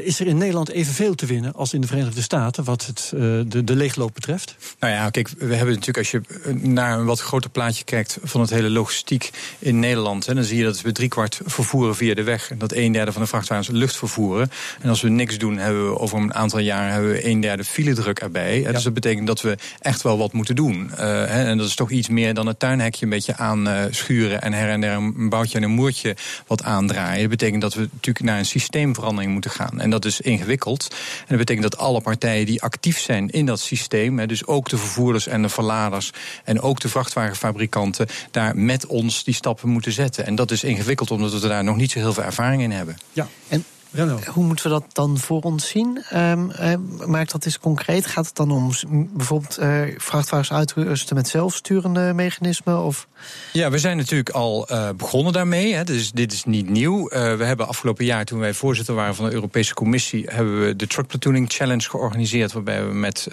is 0.03 0.19
er 0.19 0.27
in 0.27 0.37
Nederland 0.37 0.69
evenveel 0.69 1.15
te 1.15 1.25
winnen 1.25 1.53
als 1.53 1.73
in 1.73 1.81
de 1.81 1.87
Verenigde 1.87 2.21
Staten, 2.21 2.63
wat 2.63 2.85
het, 2.85 3.09
de, 3.51 3.63
de 3.63 3.75
leegloop 3.75 4.13
betreft? 4.13 4.55
Nou 4.79 4.93
ja, 4.93 5.09
kijk, 5.09 5.29
we 5.37 5.55
hebben 5.55 5.75
natuurlijk, 5.75 5.97
als 5.97 6.11
je 6.11 6.21
naar 6.53 6.99
een 6.99 7.05
wat 7.05 7.19
groter 7.19 7.49
plaatje 7.49 7.83
kijkt 7.83 8.17
van 8.23 8.41
het 8.41 8.49
hele 8.49 8.69
logistiek 8.69 9.29
in 9.59 9.79
Nederland, 9.79 10.25
hè, 10.25 10.33
dan 10.33 10.43
zie 10.43 10.57
je 10.57 10.63
dat 10.63 10.81
we 10.81 10.91
driekwart 10.91 11.39
vervoeren 11.45 11.95
via 11.95 12.13
de 12.13 12.23
weg. 12.23 12.51
En 12.51 12.57
dat 12.57 12.73
een 12.73 12.91
derde 12.91 13.11
van 13.11 13.21
de 13.21 13.27
vrachtwagens 13.27 13.67
lucht 13.67 13.95
vervoeren. 13.95 14.51
En 14.81 14.89
als 14.89 15.01
we 15.01 15.09
niks 15.09 15.37
doen, 15.37 15.57
hebben 15.57 15.91
we 15.91 15.99
over 15.99 16.17
een 16.17 16.33
aantal 16.33 16.59
jaren 16.59 16.91
hebben 16.91 17.11
we 17.11 17.25
een 17.25 17.39
derde 17.39 17.63
file 17.63 17.93
druk 17.93 18.19
erbij. 18.19 18.65
Dus 18.79 18.93
dat 18.93 19.01
betekent 19.01 19.27
dat 19.27 19.41
we 19.41 19.57
echt 19.79 20.01
wel 20.01 20.17
wat 20.17 20.33
moeten 20.33 20.55
doen. 20.55 20.91
Uh, 20.99 21.47
en 21.47 21.57
dat 21.57 21.67
is 21.67 21.75
toch 21.75 21.91
iets 21.91 22.09
meer 22.09 22.33
dan 22.33 22.47
het 22.47 22.59
tuinhekje 22.59 23.03
een 23.03 23.11
beetje 23.11 23.37
aanschuren 23.37 24.41
en 24.41 24.53
her 24.53 24.69
en 24.69 24.81
der 24.81 24.91
een 24.91 25.29
boutje 25.29 25.57
en 25.57 25.63
een 25.63 25.71
moertje 25.71 26.15
wat 26.47 26.63
aandraaien. 26.63 27.19
Dat 27.19 27.29
betekent 27.29 27.61
dat 27.61 27.73
we 27.73 27.89
natuurlijk 27.91 28.25
naar 28.25 28.37
een 28.37 28.45
systeemverandering 28.45 29.31
moeten 29.31 29.51
gaan. 29.51 29.79
En 29.79 29.89
dat 29.89 30.05
is 30.05 30.21
ingewikkeld. 30.21 30.87
En 31.19 31.25
dat 31.27 31.37
betekent 31.37 31.71
dat 31.71 31.77
alle 31.77 32.01
partijen 32.01 32.45
die 32.45 32.61
actief 32.61 32.99
zijn 32.99 33.29
in 33.29 33.45
dat 33.45 33.59
systeem, 33.59 34.27
dus 34.27 34.45
ook 34.45 34.69
de 34.69 34.77
vervoerders 34.77 35.27
en 35.27 35.41
de 35.41 35.49
verladers 35.49 36.11
en 36.43 36.61
ook 36.61 36.79
de 36.79 36.89
vrachtwagenfabrikanten, 36.89 38.07
daar 38.31 38.57
met 38.57 38.85
ons 38.85 39.23
die 39.23 39.33
stappen 39.33 39.69
moeten 39.69 39.91
zetten. 39.91 40.25
En 40.25 40.35
dat 40.35 40.51
is 40.51 40.63
ingewikkeld 40.63 41.11
omdat 41.11 41.41
we 41.41 41.47
daar 41.47 41.63
nog 41.63 41.75
niet 41.75 41.91
zo 41.91 41.99
heel 41.99 42.13
veel 42.13 42.23
ervaring 42.23 42.61
in 42.61 42.71
hebben. 42.71 42.97
Ja, 43.13 43.27
en 43.47 43.65
hoe 44.33 44.43
moeten 44.43 44.65
we 44.65 44.71
dat 44.71 44.85
dan 44.93 45.17
voor 45.17 45.41
ons 45.41 45.67
zien? 45.67 46.03
Um, 46.13 46.51
uh, 46.59 46.73
maak 47.07 47.31
dat 47.31 47.45
eens 47.45 47.59
concreet. 47.59 48.05
Gaat 48.05 48.25
het 48.25 48.35
dan 48.35 48.51
om 48.51 48.71
bijvoorbeeld 49.13 49.59
uh, 49.59 49.81
vrachtwagens 49.97 50.51
uitrusten 50.51 51.15
met 51.15 51.27
zelfsturende 51.27 52.13
mechanismen? 52.13 52.83
Of? 52.83 53.07
Ja, 53.53 53.69
we 53.69 53.77
zijn 53.77 53.97
natuurlijk 53.97 54.29
al 54.29 54.67
uh, 54.71 54.89
begonnen 54.97 55.33
daarmee. 55.33 55.73
Hè. 55.73 55.83
Dus 55.83 56.11
dit 56.11 56.33
is 56.33 56.43
niet 56.43 56.69
nieuw. 56.69 57.07
we 57.09 57.43
hebben 57.43 57.67
afgelopen 57.67 58.05
jaar, 58.05 58.25
toen 58.25 58.39
wij 58.39 58.53
voorzitter 58.53 58.95
waren 58.95 59.15
van 59.15 59.25
de 59.25 59.33
Europese 59.33 59.73
Commissie, 59.73 60.25
hebben 60.27 60.65
we 60.65 60.75
de 60.75 60.87
Truck 60.87 61.07
Platooning 61.07 61.51
Challenge 61.51 61.89
georganiseerd. 61.89 62.51
Waarbij 62.51 62.85
we 62.85 62.93
met 62.93 63.27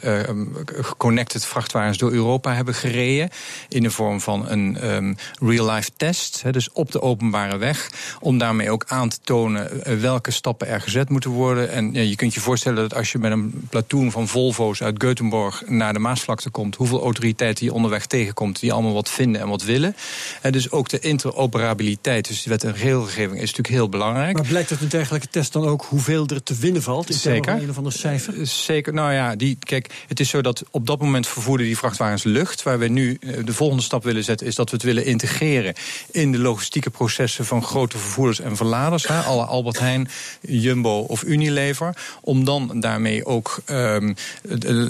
geconnected 0.65 1.45
vrachtwagens 1.45 1.99
door 1.99 2.13
Europa 2.13 2.55
hebben 2.55 2.75
gereden. 2.75 3.31
In 3.69 3.83
de 3.83 3.91
vorm 3.91 4.21
van 4.21 4.49
een 4.49 4.95
um, 4.95 5.17
real-life 5.41 5.91
test. 5.97 6.43
Hè, 6.43 6.53
dus 6.53 6.73
op 6.73 6.93
de 6.93 7.01
openbare 7.01 7.57
weg. 7.57 7.91
Om 8.21 8.39
daarmee 8.39 8.71
ook 8.71 8.85
aan 8.87 9.09
te 9.09 9.19
tonen 9.25 10.01
welke 10.01 10.31
stappen 10.47 10.69
er 10.69 10.81
gezet 10.81 11.09
moeten 11.09 11.31
worden. 11.31 11.71
En 11.71 11.93
ja, 11.93 12.01
je 12.01 12.17
kunt 12.17 12.35
je 12.35 12.41
voorstellen 12.41 12.79
dat 12.89 12.95
als 12.95 13.13
je 13.13 13.19
met 13.19 13.33
een 13.33 13.67
platoon 13.71 14.11
van 14.11 14.29
Volvo's 14.29 14.83
uit 14.83 15.05
Göteborg 15.05 15.69
naar 15.69 15.93
de 15.93 15.99
Maasvlakte 15.99 16.51
komt, 16.51 16.77
hoeveel 16.77 17.03
autoriteiten 17.03 17.65
je 17.65 17.73
onderweg 17.73 18.07
tegenkomt 18.07 18.61
die 18.61 18.73
allemaal 18.73 18.93
wat 18.93 19.11
vinden 19.11 19.41
en 19.41 19.49
wat 19.49 19.63
willen. 19.63 19.97
En 20.41 20.53
dus 20.53 20.71
ook 20.71 20.89
de 20.89 20.99
interoperabiliteit, 20.99 22.29
dus 22.29 22.43
de 22.43 22.51
wet 22.51 22.65
en 22.65 22.75
regelgeving, 22.75 23.35
is 23.35 23.41
natuurlijk 23.41 23.69
heel 23.69 23.89
belangrijk. 23.89 24.37
Maar 24.37 24.47
blijkt 24.47 24.71
uit 24.71 24.81
een 24.81 24.89
dergelijke 24.89 25.29
test 25.29 25.53
dan 25.53 25.67
ook 25.67 25.85
hoeveel 25.85 26.27
er 26.27 26.43
te 26.43 26.55
winnen 26.55 26.83
valt? 26.83 27.09
Is 27.09 27.23
Zeker. 27.23 27.53
Een 27.53 27.71
of 27.71 27.77
ander 27.77 27.93
cijfer? 27.93 28.41
Eh, 28.41 28.47
zeker. 28.47 28.93
Nou 28.93 29.13
ja, 29.13 29.37
die, 29.37 29.57
kijk, 29.61 30.05
het 30.09 30.21
is 30.21 30.29
zo 30.29 30.41
dat 30.41 30.63
op 30.71 30.87
dat 30.87 31.01
moment 31.01 31.27
vervoerden 31.27 31.67
die 31.67 31.79
vrachtwagens 31.79 32.23
lucht. 32.23 32.63
Waar 32.63 32.79
we 32.79 32.89
nu 32.89 33.19
eh, 33.21 33.45
de 33.45 33.53
volgende 33.53 33.83
stap 33.83 34.05
willen 34.05 34.25
zetten, 34.25 34.47
is 34.47 34.55
dat 34.55 34.71
we 34.71 34.77
het 34.77 34.85
willen 34.85 35.05
integreren 35.05 35.75
in 36.11 36.33
de 36.33 36.39
logistieke 36.39 36.91
processen 36.91 37.45
van 37.45 37.63
grote 37.63 37.99
vervoerders 37.99 38.41
en 38.41 38.57
verladers. 38.57 39.07
Hè, 39.07 39.21
alle 39.21 39.45
Albert 39.45 39.79
Heijn, 39.79 40.09
Jumbo 40.47 40.99
of 40.99 41.23
Unilever. 41.23 41.97
Om 42.21 42.45
dan 42.45 42.81
daarmee 42.81 43.25
ook 43.25 43.59
um, 43.71 44.15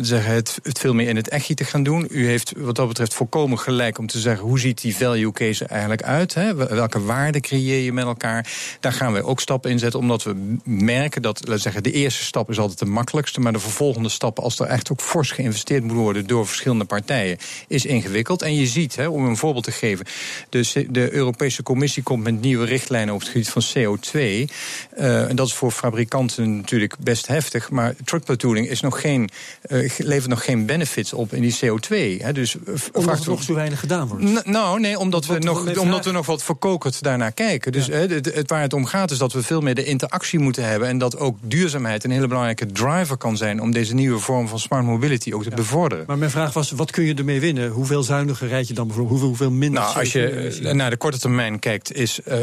zeggen 0.00 0.32
het, 0.32 0.58
het 0.62 0.78
veel 0.78 0.94
meer 0.94 1.08
in 1.08 1.16
het 1.16 1.28
echtje 1.28 1.54
te 1.54 1.64
gaan 1.64 1.82
doen. 1.82 2.06
U 2.10 2.26
heeft 2.26 2.52
wat 2.56 2.76
dat 2.76 2.88
betreft 2.88 3.14
volkomen 3.14 3.58
gelijk 3.58 3.98
om 3.98 4.06
te 4.06 4.18
zeggen 4.18 4.46
hoe 4.46 4.58
ziet 4.58 4.80
die 4.80 4.96
value 4.96 5.32
case 5.32 5.64
er 5.64 5.70
eigenlijk 5.70 6.02
uit? 6.02 6.34
Hè? 6.34 6.54
Welke 6.54 7.00
waarde 7.00 7.40
creëer 7.40 7.84
je 7.84 7.92
met 7.92 8.04
elkaar? 8.04 8.48
Daar 8.80 8.92
gaan 8.92 9.12
wij 9.12 9.22
ook 9.22 9.40
stappen 9.40 9.70
in 9.70 9.78
zetten, 9.78 10.00
omdat 10.00 10.22
we 10.22 10.56
merken 10.64 11.22
dat 11.22 11.40
laten 11.44 11.62
zeggen, 11.62 11.82
de 11.82 11.92
eerste 11.92 12.24
stap 12.24 12.50
is 12.50 12.58
altijd 12.58 12.78
de 12.78 12.84
makkelijkste. 12.84 13.40
Maar 13.40 13.52
de 13.52 13.58
vervolgende 13.58 14.08
stappen, 14.08 14.42
als 14.42 14.58
er 14.58 14.66
echt 14.66 14.90
ook 14.92 15.00
fors 15.00 15.30
geïnvesteerd 15.30 15.82
moet 15.82 15.96
worden 15.96 16.26
door 16.26 16.46
verschillende 16.46 16.84
partijen, 16.84 17.38
is 17.68 17.84
ingewikkeld. 17.84 18.42
En 18.42 18.54
je 18.54 18.66
ziet, 18.66 18.96
hè, 18.96 19.08
om 19.08 19.25
een 19.25 19.36
voorbeeld 19.36 19.64
te 19.64 19.72
geven, 19.72 20.06
dus 20.48 20.76
de 20.88 21.12
Europese 21.12 21.62
Commissie 21.62 22.02
komt 22.02 22.22
met 22.22 22.40
nieuwe 22.40 22.64
richtlijnen 22.66 23.14
op 23.14 23.20
het 23.20 23.28
gebied 23.28 23.48
van 23.48 23.62
CO2. 23.62 24.18
Uh, 24.18 25.28
en 25.28 25.36
dat 25.36 25.45
is 25.46 25.54
voor 25.54 25.70
fabrikanten 25.70 26.56
natuurlijk 26.56 26.94
best 26.98 27.26
heftig. 27.26 27.70
Maar 27.70 27.94
truckplatooning 28.04 28.68
is 28.68 28.80
nog 28.80 29.00
geen, 29.00 29.30
uh, 29.68 29.90
levert 29.98 30.28
nog 30.28 30.44
geen 30.44 30.66
benefits 30.66 31.12
op 31.12 31.32
in 31.32 31.42
die 31.42 31.56
CO2. 31.64 32.22
Hè. 32.22 32.32
Dus, 32.32 32.54
uh, 32.54 32.74
omdat 32.92 33.20
er 33.20 33.30
nog 33.30 33.42
zo 33.42 33.54
weinig 33.54 33.80
gedaan 33.80 34.08
wordt? 34.08 34.46
nou, 34.46 34.80
nee, 34.80 34.98
omdat, 34.98 35.26
we 35.26 35.38
nog, 35.38 35.78
omdat 35.78 36.04
we 36.04 36.10
nog 36.10 36.26
wat 36.26 36.42
verkokerd 36.42 37.02
daarnaar 37.02 37.32
kijken. 37.32 37.72
Dus 37.72 37.86
ja. 37.86 37.94
het, 37.94 38.34
het, 38.34 38.50
waar 38.50 38.60
het 38.60 38.72
om 38.72 38.84
gaat 38.84 39.10
is 39.10 39.18
dat 39.18 39.32
we 39.32 39.42
veel 39.42 39.60
meer 39.60 39.74
de 39.74 39.84
interactie 39.84 40.38
moeten 40.38 40.64
hebben. 40.64 40.88
En 40.88 40.98
dat 40.98 41.18
ook 41.18 41.38
duurzaamheid 41.42 42.04
een 42.04 42.10
hele 42.10 42.26
belangrijke 42.26 42.66
driver 42.66 43.16
kan 43.16 43.36
zijn... 43.36 43.60
om 43.60 43.72
deze 43.72 43.94
nieuwe 43.94 44.18
vorm 44.18 44.48
van 44.48 44.58
smart 44.58 44.84
mobility 44.84 45.32
ook 45.32 45.42
te 45.42 45.50
ja. 45.50 45.56
bevorderen. 45.56 46.04
Maar 46.06 46.18
mijn 46.18 46.30
vraag 46.30 46.52
was, 46.52 46.70
wat 46.70 46.90
kun 46.90 47.04
je 47.04 47.14
ermee 47.14 47.40
winnen? 47.40 47.70
Hoeveel 47.70 48.02
zuiniger 48.02 48.48
rijd 48.48 48.68
je 48.68 48.74
dan 48.74 48.86
bijvoorbeeld? 48.86 49.20
Hoeveel, 49.20 49.28
hoeveel 49.28 49.58
minder 49.58 49.80
Nou, 49.80 49.98
als 49.98 50.12
je 50.12 50.70
naar 50.72 50.90
de 50.90 50.96
korte 50.96 51.18
termijn 51.18 51.58
kijkt... 51.58 51.94
is 51.94 52.20
uh, 52.28 52.38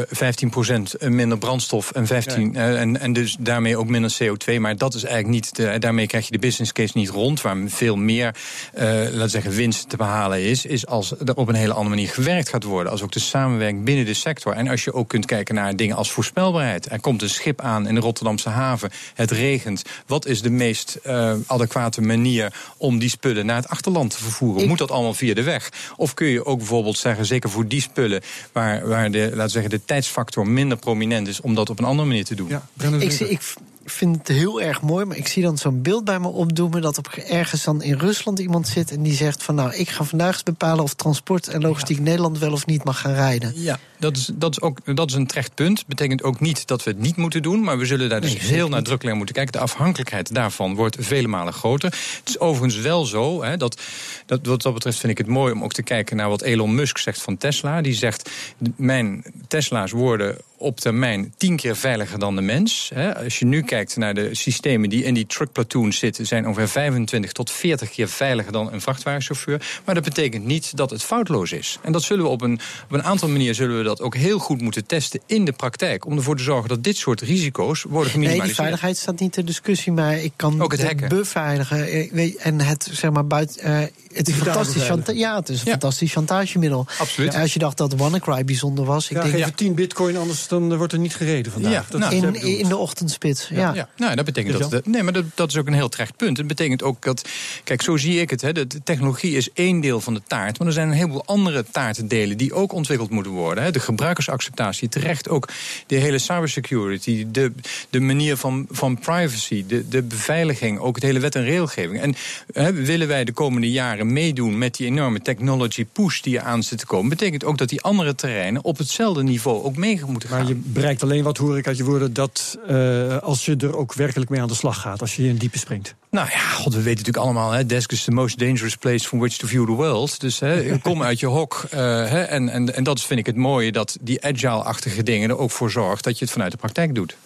15% 1.06 1.08
minder 1.08 1.38
brandstof 1.38 1.90
en 1.90 2.06
15... 2.06 2.52
Ja 2.52 2.83
en, 2.84 3.00
en 3.00 3.12
dus 3.12 3.36
daarmee 3.38 3.76
ook 3.76 3.88
minder 3.88 4.16
CO2. 4.22 4.60
Maar 4.60 4.76
dat 4.76 4.94
is 4.94 5.04
eigenlijk 5.04 5.34
niet. 5.34 5.56
De, 5.56 5.78
daarmee 5.78 6.06
krijg 6.06 6.24
je 6.24 6.32
de 6.32 6.38
business 6.38 6.72
case 6.72 6.98
niet 6.98 7.08
rond. 7.08 7.40
Waar 7.40 7.56
veel 7.66 7.96
meer, 7.96 8.34
uh, 8.74 8.82
laten 8.82 9.30
zeggen, 9.30 9.52
winst 9.52 9.88
te 9.88 9.96
behalen 9.96 10.42
is. 10.42 10.66
Is 10.66 10.86
als 10.86 11.10
er 11.10 11.34
op 11.34 11.48
een 11.48 11.54
hele 11.54 11.72
andere 11.72 11.94
manier 11.94 12.08
gewerkt 12.08 12.48
gaat 12.48 12.62
worden. 12.62 12.92
Als 12.92 13.02
ook 13.02 13.12
de 13.12 13.20
samenwerking 13.20 13.84
binnen 13.84 14.04
de 14.04 14.14
sector. 14.14 14.52
En 14.52 14.68
als 14.68 14.84
je 14.84 14.92
ook 14.92 15.08
kunt 15.08 15.26
kijken 15.26 15.54
naar 15.54 15.76
dingen 15.76 15.96
als 15.96 16.10
voorspelbaarheid. 16.10 16.90
Er 16.90 17.00
komt 17.00 17.22
een 17.22 17.30
schip 17.30 17.60
aan 17.60 17.86
in 17.86 17.94
de 17.94 18.00
Rotterdamse 18.00 18.48
haven. 18.48 18.90
Het 19.14 19.30
regent. 19.30 19.82
Wat 20.06 20.26
is 20.26 20.42
de 20.42 20.50
meest 20.50 20.98
uh, 21.06 21.34
adequate 21.46 22.00
manier 22.00 22.52
om 22.76 22.98
die 22.98 23.08
spullen 23.08 23.46
naar 23.46 23.56
het 23.56 23.68
achterland 23.68 24.10
te 24.10 24.22
vervoeren? 24.22 24.68
Moet 24.68 24.78
dat 24.78 24.90
allemaal 24.90 25.14
via 25.14 25.34
de 25.34 25.42
weg? 25.42 25.68
Of 25.96 26.14
kun 26.14 26.26
je 26.26 26.44
ook 26.44 26.58
bijvoorbeeld 26.58 26.98
zeggen, 26.98 27.26
zeker 27.26 27.50
voor 27.50 27.68
die 27.68 27.80
spullen 27.80 28.22
waar, 28.52 28.88
waar 28.88 29.10
de, 29.10 29.30
laten 29.34 29.50
zeggen, 29.50 29.70
de 29.70 29.84
tijdsfactor 29.84 30.46
minder 30.46 30.78
prominent 30.78 31.28
is, 31.28 31.40
om 31.40 31.54
dat 31.54 31.70
op 31.70 31.78
een 31.78 31.84
andere 31.84 32.08
manier 32.08 32.24
te 32.24 32.34
doen? 32.34 32.48
Ja, 32.48 32.66
ik, 32.98 33.12
zie, 33.12 33.28
ik 33.28 33.40
vind 33.84 34.16
het 34.16 34.28
heel 34.28 34.60
erg 34.60 34.80
mooi, 34.80 35.04
maar 35.04 35.16
ik 35.16 35.28
zie 35.28 35.42
dan 35.42 35.58
zo'n 35.58 35.82
beeld 35.82 36.04
bij 36.04 36.20
me 36.20 36.28
opdoemen 36.28 36.82
dat 36.82 36.98
op 36.98 37.06
ergens 37.06 37.64
dan 37.64 37.82
in 37.82 37.98
Rusland 37.98 38.38
iemand 38.38 38.68
zit 38.68 38.90
en 38.90 39.02
die 39.02 39.14
zegt 39.14 39.42
van 39.42 39.54
nou, 39.54 39.74
ik 39.74 39.88
ga 39.88 40.04
vandaag 40.04 40.42
bepalen 40.42 40.84
of 40.84 40.94
transport 40.94 41.48
en 41.48 41.60
logistiek 41.60 42.00
Nederland 42.00 42.38
wel 42.38 42.52
of 42.52 42.66
niet 42.66 42.84
mag 42.84 43.00
gaan 43.00 43.14
rijden. 43.14 43.52
Ja, 43.56 43.78
dat 43.98 44.16
is, 44.16 44.30
dat 44.34 44.50
is, 44.50 44.60
ook, 44.60 44.96
dat 44.96 45.08
is 45.08 45.14
een 45.14 45.26
terecht 45.26 45.54
punt. 45.54 45.86
Betekent 45.86 46.22
ook 46.22 46.40
niet 46.40 46.66
dat 46.66 46.84
we 46.84 46.90
het 46.90 47.00
niet 47.00 47.16
moeten 47.16 47.42
doen, 47.42 47.60
maar 47.60 47.78
we 47.78 47.84
zullen 47.84 48.08
daar 48.08 48.20
dus 48.20 48.32
Nee, 48.32 48.42
heel 48.42 48.68
nadrukkelijk 48.68 49.04
naar 49.04 49.16
moeten 49.16 49.34
kijken. 49.34 49.52
De 49.52 49.58
afhankelijkheid 49.58 50.34
daarvan 50.34 50.74
wordt 50.74 50.96
vele 51.00 51.28
malen 51.28 51.52
groter. 51.52 51.90
Het 52.18 52.28
is 52.28 52.38
overigens 52.38 52.80
wel 52.80 53.04
zo, 53.04 53.42
hè, 53.42 53.56
dat, 53.56 53.80
dat 54.26 54.46
wat 54.46 54.62
dat 54.62 54.74
betreft 54.74 54.98
vind 54.98 55.12
ik 55.12 55.18
het 55.18 55.26
mooi 55.26 55.52
om 55.52 55.64
ook 55.64 55.72
te 55.72 55.82
kijken 55.82 56.16
naar 56.16 56.28
wat 56.28 56.42
Elon 56.42 56.74
Musk 56.74 56.98
zegt 56.98 57.22
van 57.22 57.36
Tesla. 57.36 57.80
Die 57.80 57.94
zegt, 57.94 58.30
mijn 58.76 59.24
Tesla's 59.48 59.90
worden 59.90 60.36
op 60.64 60.80
termijn 60.80 61.34
tien 61.36 61.56
keer 61.56 61.76
veiliger 61.76 62.18
dan 62.18 62.34
de 62.36 62.42
mens. 62.42 62.90
Hè. 62.94 63.16
Als 63.24 63.38
je 63.38 63.44
nu 63.44 63.62
kijkt 63.62 63.96
naar 63.96 64.14
de 64.14 64.28
systemen 64.34 64.88
die 64.88 65.04
in 65.04 65.14
die 65.14 65.26
truck 65.26 65.52
platoons 65.52 65.98
zitten, 65.98 66.26
zijn 66.26 66.46
ongeveer 66.46 66.68
25 66.68 67.32
tot 67.32 67.50
40 67.50 67.90
keer 67.90 68.08
veiliger 68.08 68.52
dan 68.52 68.72
een 68.72 68.80
vrachtwagenchauffeur. 68.80 69.66
Maar 69.84 69.94
dat 69.94 70.04
betekent 70.04 70.44
niet 70.44 70.76
dat 70.76 70.90
het 70.90 71.02
foutloos 71.02 71.52
is. 71.52 71.78
En 71.82 71.92
dat 71.92 72.02
zullen 72.02 72.24
we 72.24 72.30
op 72.30 72.40
een, 72.42 72.60
op 72.84 72.92
een 72.92 73.02
aantal 73.02 73.28
manieren 73.28 73.54
zullen 73.54 73.76
we 73.78 73.82
dat 73.84 74.00
ook 74.00 74.14
heel 74.16 74.38
goed 74.38 74.60
moeten 74.60 74.86
testen 74.86 75.20
in 75.26 75.44
de 75.44 75.52
praktijk. 75.52 76.06
Om 76.06 76.16
ervoor 76.16 76.36
te 76.36 76.42
zorgen 76.42 76.68
dat 76.68 76.84
dit 76.84 76.96
soort 76.96 77.20
risico's 77.20 77.82
worden 77.82 77.94
Nee, 77.94 78.02
die 78.04 78.12
geminimaliseerd. 78.12 78.56
veiligheid 78.56 78.96
staat 78.96 79.20
niet 79.20 79.32
ter 79.32 79.44
discussie, 79.44 79.92
maar 79.92 80.18
ik 80.18 80.32
kan 80.36 80.62
Ook 80.62 80.76
het 80.76 81.08
beveiligen. 81.08 81.86
eh, 81.86 82.12
weet- 82.12 82.36
En 82.36 82.60
het, 82.60 82.88
zeg 82.92 83.10
maar, 83.10 83.26
buiten. 83.26 83.60
eh, 83.62 83.78
het 84.12 84.28
is 84.28 84.34
fantastisch. 84.34 84.86
ja, 85.14 85.36
het 85.36 85.48
is 85.48 85.58
een 85.58 85.64
Ja. 85.64 85.70
fantastisch 85.70 86.12
chantagemiddel. 86.12 86.86
Absoluut. 86.98 87.32
Ja, 87.32 87.40
als 87.40 87.52
je 87.52 87.58
dacht 87.58 87.76
dat 87.76 87.94
WannaCry 87.94 88.44
bijzonder 88.44 88.84
was, 88.84 89.04
ik 89.10 89.16
Ja, 89.16 89.22
denk 89.22 89.34
geef 89.34 89.44
je 89.44 89.54
10 89.54 89.74
bitcoin, 89.74 90.16
anders 90.16 90.46
dan 90.60 90.72
eh, 90.72 90.76
wordt 90.78 90.92
er 90.92 90.98
niet 90.98 91.14
gereden 91.14 91.52
vandaag. 91.52 91.72
Ja, 91.72 91.84
dat 91.90 92.00
nou, 92.00 92.14
in, 92.14 92.58
in 92.58 92.68
de 92.68 92.76
ochtendspits. 92.76 93.48
Ja. 93.48 93.74
Ja, 93.74 93.88
nou, 93.96 94.14
dat 94.14 94.24
betekent 94.24 94.70
dat. 94.70 94.86
Nee, 94.86 95.02
maar 95.02 95.12
dat, 95.12 95.24
dat 95.34 95.48
is 95.48 95.56
ook 95.56 95.66
een 95.66 95.72
heel 95.72 95.88
terecht 95.88 96.16
punt. 96.16 96.36
Het 96.36 96.46
betekent 96.46 96.82
ook 96.82 97.02
dat. 97.02 97.28
Kijk, 97.64 97.82
zo 97.82 97.96
zie 97.96 98.20
ik 98.20 98.30
het. 98.30 98.40
Hè, 98.40 98.52
de, 98.52 98.66
de 98.66 98.82
technologie 98.82 99.36
is 99.36 99.52
één 99.52 99.80
deel 99.80 100.00
van 100.00 100.14
de 100.14 100.22
taart. 100.26 100.58
Maar 100.58 100.66
er 100.66 100.72
zijn 100.72 100.88
een 100.88 100.94
heleboel 100.94 101.24
andere 101.24 101.64
taartdelen 101.70 102.36
die 102.36 102.52
ook 102.52 102.72
ontwikkeld 102.72 103.10
moeten 103.10 103.32
worden. 103.32 103.64
Hè. 103.64 103.70
De 103.70 103.80
gebruikersacceptatie, 103.80 104.88
terecht 104.88 105.28
ook 105.28 105.48
de 105.86 105.96
hele 105.96 106.18
cybersecurity, 106.18 107.26
de, 107.32 107.52
de 107.90 108.00
manier 108.00 108.36
van, 108.36 108.66
van 108.70 108.98
privacy, 108.98 109.64
de, 109.66 109.88
de 109.88 110.02
beveiliging, 110.02 110.78
ook 110.78 110.94
het 110.94 111.04
hele 111.04 111.20
wet 111.20 111.34
en 111.34 111.44
regelgeving. 111.44 112.00
En 112.00 112.14
hè, 112.52 112.72
willen 112.72 113.08
wij 113.08 113.24
de 113.24 113.32
komende 113.32 113.70
jaren 113.70 114.12
meedoen 114.12 114.58
met 114.58 114.76
die 114.76 114.86
enorme 114.86 115.20
technology 115.20 115.86
push 115.92 116.20
die 116.20 116.38
er 116.38 116.44
aan 116.44 116.62
zit 116.62 116.78
te 116.78 116.86
komen, 116.86 117.08
betekent 117.08 117.44
ook 117.44 117.58
dat 117.58 117.68
die 117.68 117.80
andere 117.80 118.14
terreinen 118.14 118.64
op 118.64 118.78
hetzelfde 118.78 119.22
niveau 119.22 119.64
ook 119.64 119.76
mee 119.76 120.00
moeten 120.06 120.28
gaan. 120.28 120.33
Maar 120.38 120.46
je 120.46 120.54
bereikt 120.54 121.02
alleen 121.02 121.22
wat, 121.22 121.36
hoor 121.36 121.58
ik 121.58 121.66
uit 121.66 121.76
je 121.76 121.84
woorden, 121.84 122.12
dat 122.12 122.58
eh, 122.66 123.16
als 123.18 123.44
je 123.44 123.56
er 123.56 123.76
ook 123.76 123.94
werkelijk 123.94 124.30
mee 124.30 124.40
aan 124.40 124.48
de 124.48 124.54
slag 124.54 124.80
gaat. 124.80 125.00
Als 125.00 125.16
je 125.16 125.26
in 125.26 125.36
diepe 125.36 125.58
springt. 125.58 125.94
Nou 126.10 126.28
ja, 126.30 126.38
god, 126.38 126.72
we 126.72 126.82
weten 126.82 126.90
natuurlijk 127.04 127.24
allemaal, 127.24 127.50
hè, 127.50 127.66
desk 127.66 127.92
is 127.92 128.04
the 128.04 128.10
most 128.10 128.38
dangerous 128.38 128.76
place 128.76 129.06
from 129.06 129.18
which 129.18 129.36
to 129.36 129.46
view 129.46 129.66
the 129.66 129.72
world. 129.72 130.20
Dus 130.20 130.38
hè, 130.40 130.78
kom 130.78 131.02
uit 131.02 131.20
je 131.20 131.26
hok. 131.26 131.64
eh, 131.70 131.78
hè, 131.80 132.22
en, 132.22 132.48
en, 132.48 132.74
en 132.74 132.84
dat 132.84 132.98
is, 132.98 133.04
vind 133.04 133.20
ik 133.20 133.26
het 133.26 133.36
mooie, 133.36 133.72
dat 133.72 133.96
die 134.00 134.24
agile-achtige 134.24 135.02
dingen 135.02 135.30
er 135.30 135.38
ook 135.38 135.50
voor 135.50 135.70
zorgt 135.70 136.04
dat 136.04 136.18
je 136.18 136.24
het 136.24 136.32
vanuit 136.32 136.50
de 136.52 136.58
praktijk 136.58 136.94
doet. 136.94 137.16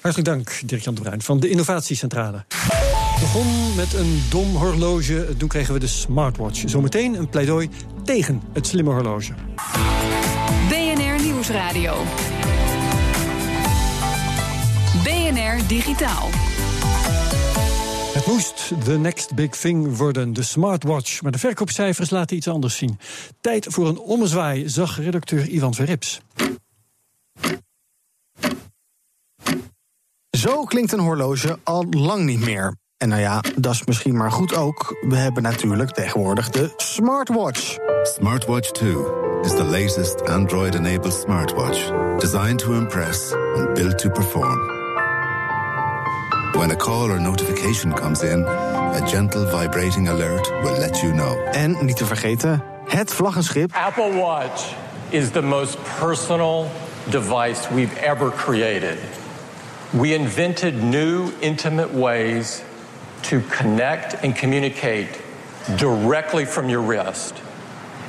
Hartelijk 0.00 0.28
dank, 0.28 0.60
Dirk-Jan 0.68 0.94
de 0.94 1.00
Bruin 1.00 1.22
van 1.22 1.40
de 1.40 1.48
Innovatiecentrale. 1.48 2.44
Begon 3.20 3.74
met 3.74 3.94
een 3.94 4.22
dom 4.30 4.56
horloge, 4.56 5.26
toen 5.36 5.48
kregen 5.48 5.74
we 5.74 5.80
de 5.80 5.86
smartwatch. 5.86 6.62
Zometeen 6.66 7.14
een 7.14 7.28
pleidooi 7.28 7.68
tegen 8.04 8.42
het 8.52 8.66
slimme 8.66 8.90
horloge. 8.90 9.32
BNR 10.68 11.22
Nieuwsradio. 11.24 11.94
BNR 15.58 15.66
Digitaal. 15.66 16.28
Het 18.12 18.26
moest 18.26 18.72
the 18.84 18.98
next 18.98 19.34
big 19.34 19.50
thing 19.50 19.96
worden, 19.96 20.32
de 20.32 20.42
smartwatch. 20.42 21.22
Maar 21.22 21.32
de 21.32 21.38
verkoopcijfers 21.38 22.10
laten 22.10 22.36
iets 22.36 22.48
anders 22.48 22.76
zien. 22.76 22.98
Tijd 23.40 23.66
voor 23.68 23.88
een 23.88 23.98
ommezwaai, 23.98 24.68
zag 24.68 24.98
redacteur 24.98 25.48
Ivan 25.48 25.74
Verrips. 25.74 26.20
Zo 30.30 30.64
klinkt 30.64 30.92
een 30.92 31.00
horloge 31.00 31.58
al 31.64 31.86
lang 31.90 32.24
niet 32.24 32.40
meer. 32.40 32.76
En 32.96 33.08
nou 33.08 33.20
ja, 33.20 33.42
dat 33.56 33.74
is 33.74 33.84
misschien 33.84 34.16
maar 34.16 34.32
goed 34.32 34.54
ook. 34.54 34.96
We 35.08 35.16
hebben 35.16 35.42
natuurlijk 35.42 35.90
tegenwoordig 35.90 36.50
de 36.50 36.72
smartwatch. 36.76 37.76
Smartwatch 38.02 38.70
2 38.70 38.90
is 39.42 39.50
the 39.50 39.64
latest 39.64 40.28
Android 40.28 40.74
enabled 40.74 41.14
smartwatch 41.14 41.90
designed 42.18 42.58
to 42.58 42.72
impress 42.72 43.32
and 43.32 43.74
built 43.74 43.98
to 43.98 44.10
perform. 44.10 44.77
When 46.52 46.70
a 46.70 46.76
call 46.76 47.10
or 47.10 47.20
notification 47.20 47.92
comes 47.92 48.22
in, 48.22 48.44
a 48.44 49.00
gentle 49.06 49.44
vibrating 49.44 50.08
alert 50.08 50.50
will 50.62 50.78
let 50.78 51.02
you 51.02 51.12
know. 51.12 51.36
En 51.52 51.84
niet 51.84 51.96
te 51.96 52.04
vergeten, 52.04 52.62
het 52.84 53.14
vlaggenschip. 53.14 53.72
Apple 53.72 54.12
Watch 54.12 54.74
is 55.08 55.30
the 55.30 55.42
most 55.42 55.78
personal 55.98 56.70
device 57.10 57.74
we've 57.74 57.96
ever 57.96 58.30
created. 58.30 58.98
We 59.90 60.14
invented 60.14 60.82
new, 60.82 61.30
intimate 61.38 61.92
ways 61.92 62.62
to 63.20 63.40
connect 63.56 64.24
and 64.24 64.38
communicate 64.38 65.08
directly 65.76 66.46
from 66.46 66.68
your 66.68 66.86
wrist. 66.86 67.34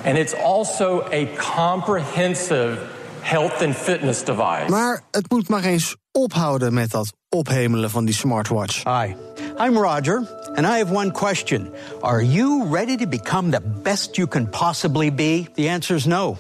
And 0.04 0.18
it's 0.18 0.34
also 0.34 1.08
a 1.12 1.26
comprehensive 1.36 2.78
health 3.22 3.62
and 3.62 3.76
fitness 3.76 4.24
device. 4.24 4.70
Maar 4.70 5.02
het 5.12 5.30
moet 5.30 5.50
maar 5.50 5.64
eens 5.64 5.96
ophouden 6.12 6.74
met 6.74 6.92
dat 6.92 7.14
ophemelen 7.30 7.90
van 7.90 8.06
die 8.06 8.14
smartwatch. 8.14 8.84
Hi, 8.84 9.16
I'm 9.58 9.78
Roger, 9.78 10.24
and 10.56 10.66
I 10.66 10.78
have 10.78 10.92
one 10.92 11.12
question. 11.12 11.72
Are 12.02 12.24
you 12.24 12.66
ready 12.66 12.96
to 12.98 13.08
become 13.08 13.52
the 13.52 13.62
best 13.84 14.18
you 14.18 14.28
can 14.28 14.50
possibly 14.50 15.12
be? 15.12 15.48
The 15.54 15.70
answer 15.70 15.96
is 15.96 16.06
no. 16.06 16.38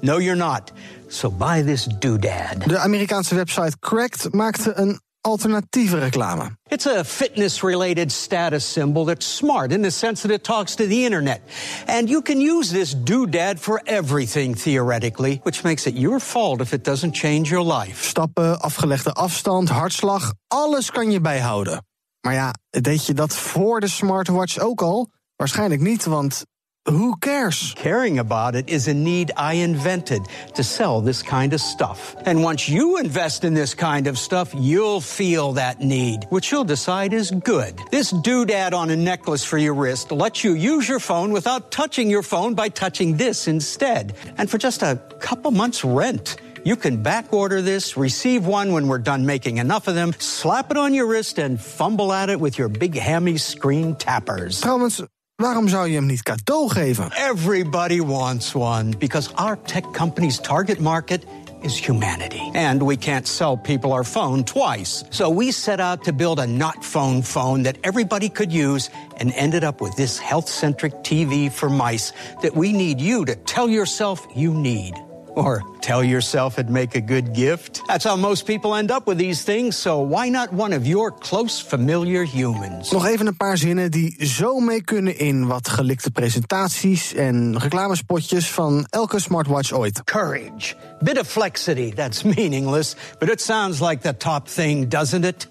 No, 0.00 0.18
you're 0.18 0.36
not. 0.36 0.72
So 1.08 1.30
buy 1.30 1.62
this 1.62 1.86
doodad. 1.86 2.66
De 2.66 2.78
Amerikaanse 2.78 3.34
website 3.34 3.78
Cracked 3.78 4.32
maakte 4.32 4.72
een 4.74 5.00
alternatieve 5.24 6.00
reclame. 6.00 6.56
It's 6.70 6.86
a 6.86 7.04
fitness 7.04 7.62
related 7.62 8.10
status 8.12 8.64
symbol 8.64 9.04
that's 9.04 9.26
smart 9.26 9.72
in 9.72 9.82
the 9.82 9.90
sense 9.90 10.22
that 10.22 10.30
it 10.30 10.44
talks 10.44 10.74
to 10.76 10.86
the 10.86 11.04
internet. 11.04 11.40
And 11.86 12.08
you 12.08 12.22
can 12.22 12.40
use 12.40 12.70
this 12.70 12.94
doodad 12.94 13.58
for 13.58 13.80
everything 13.84 14.54
theoretically, 14.56 15.40
which 15.44 15.62
makes 15.64 15.86
it 15.86 15.94
your 15.94 16.20
fault 16.20 16.60
if 16.60 16.72
it 16.72 16.84
doesn't 16.84 17.14
change 17.14 17.50
your 17.50 17.64
life. 17.64 18.02
Stappen, 18.02 18.60
afgelegde 18.60 19.12
afstand, 19.12 19.68
hartslag, 19.68 20.32
alles 20.48 20.90
kan 20.90 21.10
je 21.10 21.20
bijhouden. 21.20 21.84
Maar 22.20 22.34
ja, 22.34 22.54
deed 22.70 23.06
je 23.06 23.14
dat 23.14 23.34
voor 23.34 23.80
de 23.80 23.88
smartwatch 23.88 24.58
ook 24.58 24.82
al? 24.82 25.10
Waarschijnlijk 25.36 25.80
niet, 25.80 26.04
want 26.04 26.44
who 26.86 27.16
cares? 27.16 27.74
Caring 27.76 28.18
about 28.18 28.54
it 28.54 28.68
is 28.68 28.88
a 28.88 28.94
need 28.94 29.30
I 29.36 29.54
invented 29.54 30.22
to 30.54 30.64
sell 30.64 31.00
this 31.00 31.22
kind 31.22 31.52
of 31.52 31.60
stuff. 31.60 32.16
And 32.26 32.42
once 32.42 32.68
you 32.68 32.98
invest 32.98 33.44
in 33.44 33.54
this 33.54 33.74
kind 33.74 34.06
of 34.06 34.18
stuff, 34.18 34.52
you'll 34.54 35.00
feel 35.00 35.52
that 35.52 35.80
need, 35.80 36.24
which 36.30 36.50
you'll 36.50 36.64
decide 36.64 37.12
is 37.12 37.30
good. 37.30 37.80
This 37.90 38.12
doodad 38.12 38.72
on 38.72 38.90
a 38.90 38.96
necklace 38.96 39.44
for 39.44 39.58
your 39.58 39.74
wrist 39.74 40.10
lets 40.10 40.42
you 40.42 40.54
use 40.54 40.88
your 40.88 41.00
phone 41.00 41.32
without 41.32 41.70
touching 41.70 42.10
your 42.10 42.22
phone 42.22 42.54
by 42.54 42.68
touching 42.68 43.16
this 43.16 43.48
instead. 43.48 44.14
And 44.36 44.50
for 44.50 44.58
just 44.58 44.82
a 44.82 44.96
couple 45.20 45.50
months' 45.50 45.84
rent, 45.84 46.36
you 46.64 46.76
can 46.76 47.02
back 47.02 47.32
order 47.32 47.62
this, 47.62 47.96
receive 47.96 48.46
one 48.46 48.72
when 48.72 48.86
we're 48.86 48.98
done 48.98 49.24
making 49.26 49.58
enough 49.58 49.88
of 49.88 49.94
them, 49.94 50.12
slap 50.18 50.70
it 50.70 50.76
on 50.76 50.94
your 50.94 51.06
wrist, 51.06 51.38
and 51.38 51.60
fumble 51.60 52.12
at 52.12 52.28
it 52.28 52.38
with 52.38 52.58
your 52.58 52.68
big 52.68 52.94
hammy 52.96 53.36
screen 53.38 53.96
tappers. 53.96 54.60
Trouwens, 54.60 55.00
waarom 55.42 55.68
zou 55.68 55.88
je 55.88 55.94
hem 55.94 56.06
niet 56.06 56.22
cadeau 56.22 56.68
geven? 56.68 57.10
Everybody 57.10 58.00
wants 58.00 58.54
one 58.54 58.92
because 58.98 59.34
our 59.34 59.58
tech 59.62 59.90
company's 59.90 60.40
target 60.40 60.80
market 60.80 61.24
is 61.62 61.86
humanity. 61.86 62.50
And 62.52 62.82
we 62.82 62.96
can't 62.96 63.28
sell 63.28 63.56
people 63.56 63.92
our 63.92 64.04
phone 64.04 64.44
twice. 64.44 65.04
So 65.10 65.34
we 65.34 65.52
set 65.52 65.80
out 65.80 66.04
to 66.04 66.12
build 66.12 66.38
a 66.38 66.46
not 66.46 66.84
phone 66.84 67.22
phone 67.22 67.62
that 67.62 67.76
everybody 67.82 68.28
could 68.28 68.52
use 68.52 68.90
and 69.20 69.32
ended 69.34 69.64
up 69.64 69.80
with 69.80 69.96
this 69.96 70.18
health 70.18 70.48
centric 70.48 70.92
TV 71.02 71.50
for 71.50 71.68
mice 71.68 72.12
that 72.40 72.54
we 72.54 72.72
need 72.72 73.00
you 73.00 73.24
to 73.24 73.34
tell 73.34 73.68
yourself 73.68 74.26
you 74.34 74.54
need. 74.54 74.94
Or 75.34 75.62
tell 75.80 76.04
yourself 76.04 76.58
it'd 76.58 76.70
make 76.70 76.94
a 76.94 77.00
good 77.00 77.34
gift? 77.34 77.80
That's 77.86 78.04
how 78.04 78.16
most 78.16 78.44
people 78.44 78.76
end 78.76 78.90
up 78.90 79.06
with 79.06 79.18
these 79.18 79.42
things, 79.42 79.76
so 79.76 79.98
why 79.98 80.28
not 80.28 80.52
one 80.52 80.76
of 80.76 80.86
your 80.86 81.10
close 81.10 81.58
familiar 81.60 82.24
humans? 82.24 82.90
Nog 82.90 83.06
even 83.06 83.26
een 83.26 83.36
paar 83.36 83.56
zinnen 83.56 83.90
die 83.90 84.26
zo 84.26 84.60
mee 84.60 84.82
kunnen 84.82 85.18
in 85.18 85.46
wat 85.46 85.68
gelikte 85.68 86.10
presentaties 86.10 87.14
en 87.14 87.58
reclamespotjes 87.58 88.50
van 88.50 88.86
elke 88.90 89.20
smartwatch 89.20 89.72
ooit. 89.72 90.04
Courage. 90.04 90.74
Bit 91.00 91.18
of 91.18 91.28
flexity, 91.28 91.94
that's 91.94 92.22
meaningless, 92.22 92.96
but 93.18 93.30
it 93.30 93.40
sounds 93.40 93.80
like 93.80 94.02
the 94.02 94.16
top 94.16 94.48
thing, 94.48 94.88
doesn't 94.88 95.24
it? 95.24 95.48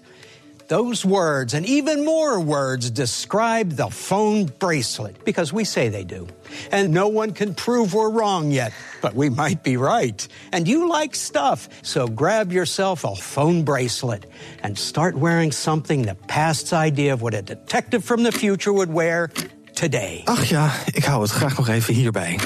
Those 0.72 1.04
words 1.04 1.52
and 1.52 1.66
even 1.66 2.02
more 2.02 2.40
words 2.40 2.90
describe 2.90 3.76
the 3.76 3.90
phone 3.90 4.46
bracelet 4.58 5.22
because 5.22 5.52
we 5.52 5.64
say 5.64 5.90
they 5.90 6.02
do. 6.02 6.26
And 6.70 6.94
no 6.94 7.08
one 7.08 7.32
can 7.32 7.54
prove 7.54 7.92
we're 7.92 8.08
wrong 8.08 8.50
yet, 8.50 8.72
but 9.02 9.14
we 9.14 9.28
might 9.28 9.62
be 9.62 9.76
right. 9.76 10.26
And 10.50 10.66
you 10.66 10.88
like 10.88 11.14
stuff, 11.14 11.68
so 11.82 12.08
grab 12.08 12.52
yourself 12.52 13.04
a 13.04 13.14
phone 13.14 13.64
bracelet 13.64 14.24
and 14.62 14.78
start 14.78 15.14
wearing 15.14 15.52
something 15.52 16.06
the 16.06 16.14
past's 16.26 16.72
idea 16.72 17.12
of 17.12 17.20
what 17.20 17.34
a 17.34 17.42
detective 17.42 18.02
from 18.02 18.22
the 18.22 18.32
future 18.32 18.72
would 18.72 18.92
wear 18.92 19.28
today. 19.74 20.22
Ach 20.24 20.48
ja, 20.48 20.72
ik 20.92 21.04
hou 21.04 21.22
het 21.22 21.30
graag 21.30 21.56
nog 21.56 21.68
even 21.68 21.94
hierbij. 21.94 22.38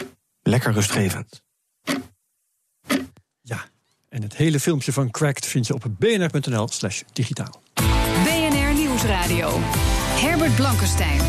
Lekker 0.42 0.72
rustgevend. 0.72 1.42
Ja, 3.40 3.64
en 4.08 4.22
het 4.22 4.36
hele 4.36 4.60
filmpje 4.60 4.92
van 4.92 5.10
Cracked 5.10 5.46
vind 5.46 5.66
je 5.66 5.74
op 5.74 5.84
bnr.nl 5.98 6.68
slash 6.68 7.02
digitaal. 7.12 7.64
BNR 7.64 7.65
Nieuwsradio. 8.96 9.58
Herbert 10.20 10.54
Blankenstein. 10.54 11.20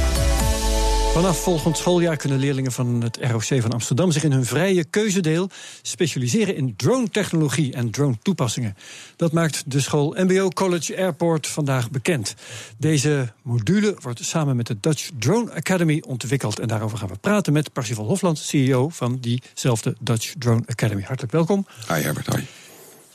Vanaf 1.13 1.43
volgend 1.43 1.77
schooljaar 1.77 2.17
kunnen 2.17 2.39
leerlingen 2.39 2.71
van 2.71 3.01
het 3.01 3.17
ROC 3.21 3.61
van 3.61 3.71
Amsterdam 3.71 4.11
zich 4.11 4.23
in 4.23 4.31
hun 4.31 4.45
vrije 4.45 4.83
keuzedeel 4.83 5.49
specialiseren 5.81 6.55
in 6.55 6.75
drone-technologie 6.75 7.73
en 7.73 7.91
drone-toepassingen. 7.91 8.77
Dat 9.15 9.31
maakt 9.31 9.71
de 9.71 9.79
school 9.79 10.15
MBO 10.17 10.49
College 10.49 10.97
Airport 10.97 11.47
vandaag 11.47 11.91
bekend. 11.91 12.35
Deze 12.77 13.33
module 13.41 13.95
wordt 14.01 14.25
samen 14.25 14.55
met 14.55 14.67
de 14.67 14.79
Dutch 14.79 15.09
Drone 15.19 15.53
Academy 15.53 16.03
ontwikkeld. 16.07 16.59
En 16.59 16.67
daarover 16.67 16.97
gaan 16.97 17.09
we 17.09 17.17
praten 17.17 17.53
met 17.53 17.73
Parsifal 17.73 18.05
Hofland, 18.05 18.37
CEO 18.37 18.89
van 18.89 19.17
diezelfde 19.19 19.95
Dutch 19.99 20.33
Drone 20.37 20.63
Academy. 20.65 21.01
Hartelijk 21.01 21.33
welkom. 21.33 21.67
Hi 21.87 22.01
Herbert, 22.01 22.27
hoi. 22.27 22.47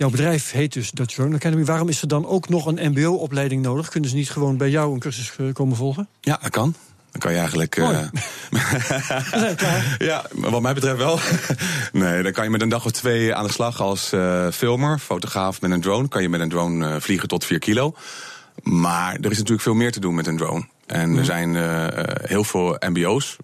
Jouw 0.02 0.10
bedrijf 0.10 0.50
heet 0.50 0.72
dus 0.72 0.90
Dutch 0.90 1.14
Drone 1.14 1.34
Academy. 1.34 1.64
Waarom 1.64 1.88
is 1.88 2.02
er 2.02 2.08
dan 2.08 2.26
ook 2.26 2.48
nog 2.48 2.66
een 2.66 2.90
MBO-opleiding 2.90 3.62
nodig? 3.62 3.88
Kunnen 3.88 4.10
ze 4.10 4.16
niet 4.16 4.30
gewoon 4.30 4.56
bij 4.56 4.70
jou 4.70 4.92
een 4.92 4.98
cursus 4.98 5.32
eh, 5.36 5.46
komen 5.52 5.76
volgen? 5.76 6.08
Ja, 6.20 6.38
dat 6.42 6.50
kan. 6.50 6.74
Dan 7.10 7.20
kan 7.20 7.32
je 7.32 7.38
eigenlijk. 7.38 7.76
Uh, 7.76 7.98
ja, 10.08 10.24
wat 10.32 10.62
mij 10.62 10.74
betreft 10.74 10.96
wel. 10.96 11.18
nee, 12.02 12.22
dan 12.22 12.32
kan 12.32 12.44
je 12.44 12.50
met 12.50 12.62
een 12.62 12.68
dag 12.68 12.84
of 12.84 12.90
twee 12.90 13.34
aan 13.34 13.46
de 13.46 13.52
slag 13.52 13.80
als 13.80 14.12
uh, 14.12 14.50
filmer, 14.50 14.98
fotograaf 14.98 15.60
met 15.60 15.70
een 15.70 15.80
drone. 15.80 16.08
Kan 16.08 16.22
je 16.22 16.28
met 16.28 16.40
een 16.40 16.48
drone 16.48 16.88
uh, 16.88 17.00
vliegen 17.00 17.28
tot 17.28 17.44
4 17.44 17.58
kilo. 17.58 17.94
Maar 18.62 19.14
er 19.14 19.30
is 19.30 19.36
natuurlijk 19.36 19.62
veel 19.62 19.74
meer 19.74 19.92
te 19.92 20.00
doen 20.00 20.14
met 20.14 20.26
een 20.26 20.36
drone. 20.36 20.66
En 20.86 21.16
er 21.16 21.24
zijn 21.24 21.56
heel 22.22 22.44
veel 22.44 22.76
MBO's. 22.78 23.36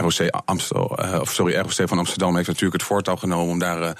ROC, 0.00 0.42
Amstel, 0.44 0.98
uh, 1.04 1.20
of 1.20 1.32
sorry, 1.32 1.56
ROC 1.56 1.88
van 1.88 1.98
Amsterdam 1.98 2.34
heeft 2.34 2.46
natuurlijk 2.46 2.80
het 2.80 2.88
voortouw 2.88 3.16
genomen 3.16 3.52
om 3.52 3.58
daar 3.58 3.82
uh, 3.82 3.90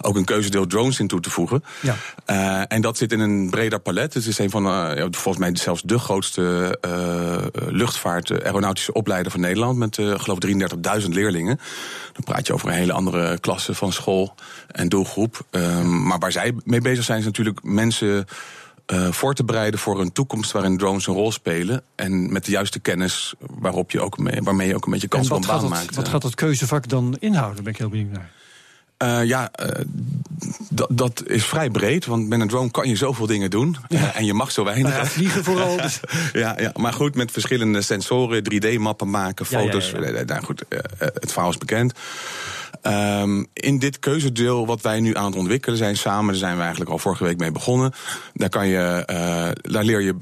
ook 0.00 0.16
een 0.16 0.24
keuzedeel 0.24 0.66
drones 0.66 0.98
in 0.98 1.06
toe 1.06 1.20
te 1.20 1.30
voegen. 1.30 1.64
Ja. 1.80 1.96
Uh, 2.26 2.62
en 2.68 2.80
dat 2.80 2.96
zit 2.96 3.12
in 3.12 3.20
een 3.20 3.50
breder 3.50 3.80
palet. 3.80 4.14
Het 4.14 4.26
is 4.26 4.38
een 4.38 4.50
van, 4.50 4.64
volgens 5.10 5.38
mij 5.38 5.56
zelfs 5.56 5.82
de 5.82 5.98
grootste 5.98 6.78
luchtvaart 7.68 8.44
aeronautische 8.44 8.92
opleider 8.92 9.32
van 9.32 9.40
Nederland. 9.40 9.78
Met, 9.78 9.94
geloof 9.94 10.38
ik, 10.38 10.70
33.000 11.02 11.08
leerlingen. 11.08 11.60
Dan 12.12 12.24
praat 12.24 12.46
je 12.46 12.52
over 12.52 12.68
een 12.68 12.74
hele 12.74 12.92
andere 12.92 13.38
klasse 13.38 13.74
van 13.74 13.92
school 13.92 14.34
en 14.66 14.88
doelgroep. 14.88 15.40
Ehm, 15.50 16.06
maar 16.06 16.18
waar 16.18 16.32
zij 16.32 16.54
mee 16.64 16.80
bezig 16.80 17.04
zijn, 17.04 17.18
is 17.18 17.24
natuurlijk 17.24 17.62
mensen. 17.62 18.26
Uh, 18.92 19.12
voor 19.12 19.34
te 19.34 19.44
bereiden 19.44 19.80
voor 19.80 20.00
een 20.00 20.12
toekomst 20.12 20.52
waarin 20.52 20.76
drones 20.76 21.06
een 21.06 21.14
rol 21.14 21.32
spelen. 21.32 21.82
En 21.94 22.32
met 22.32 22.44
de 22.44 22.50
juiste 22.50 22.80
kennis 22.80 23.34
waarop 23.38 23.90
je 23.90 24.00
ook 24.00 24.18
mee, 24.18 24.42
waarmee 24.42 24.68
je 24.68 24.74
ook 24.74 24.84
een 24.84 24.92
beetje 24.92 25.08
kans 25.08 25.28
van 25.28 25.44
baan 25.46 25.68
maakt. 25.68 25.94
Wat 25.94 26.08
gaat 26.08 26.22
dat 26.22 26.34
keuzevak 26.34 26.88
dan 26.88 27.16
inhouden? 27.18 27.64
Ben 27.64 27.72
ik 27.72 27.78
heel 27.78 27.88
benieuwd 27.88 28.10
naar. 28.10 28.30
Uh, 29.02 29.24
ja, 29.24 29.50
uh, 29.60 29.68
dat 30.88 31.22
is 31.26 31.44
vrij 31.44 31.70
breed, 31.70 32.06
want 32.06 32.28
met 32.28 32.40
een 32.40 32.48
drone 32.48 32.70
kan 32.70 32.88
je 32.88 32.96
zoveel 32.96 33.26
dingen 33.26 33.50
doen. 33.50 33.76
Ja. 33.88 33.98
Uh, 33.98 34.16
en 34.16 34.24
je 34.24 34.34
mag 34.34 34.50
zo 34.50 34.64
weinig. 34.64 34.96
Ja, 34.96 35.06
vliegen 35.06 35.44
vooral. 35.44 35.76
Dus. 35.76 36.00
ja, 36.32 36.54
ja, 36.60 36.72
maar 36.76 36.92
goed, 36.92 37.14
met 37.14 37.30
verschillende 37.30 37.82
sensoren, 37.82 38.42
3D-mappen 38.52 39.10
maken, 39.10 39.46
foto's. 39.46 39.90
Ja, 39.90 40.22
nou 40.24 40.44
goed, 40.44 40.64
het 40.98 41.32
verhaal 41.32 41.50
is 41.50 41.58
bekend. 41.58 41.92
Um, 42.86 43.46
in 43.52 43.78
dit 43.78 43.98
keuzedeel 43.98 44.66
wat 44.66 44.80
wij 44.80 45.00
nu 45.00 45.16
aan 45.16 45.26
het 45.26 45.36
ontwikkelen 45.36 45.78
zijn 45.78 45.96
samen, 45.96 46.26
daar 46.26 46.36
zijn 46.36 46.56
we 46.56 46.60
eigenlijk 46.60 46.90
al 46.90 46.98
vorige 46.98 47.24
week 47.24 47.38
mee 47.38 47.52
begonnen. 47.52 47.92
Daar 48.34 48.48
kan 48.48 48.68
je, 48.68 49.04
daar 49.62 49.84
leer 49.84 50.00
je 50.00 50.14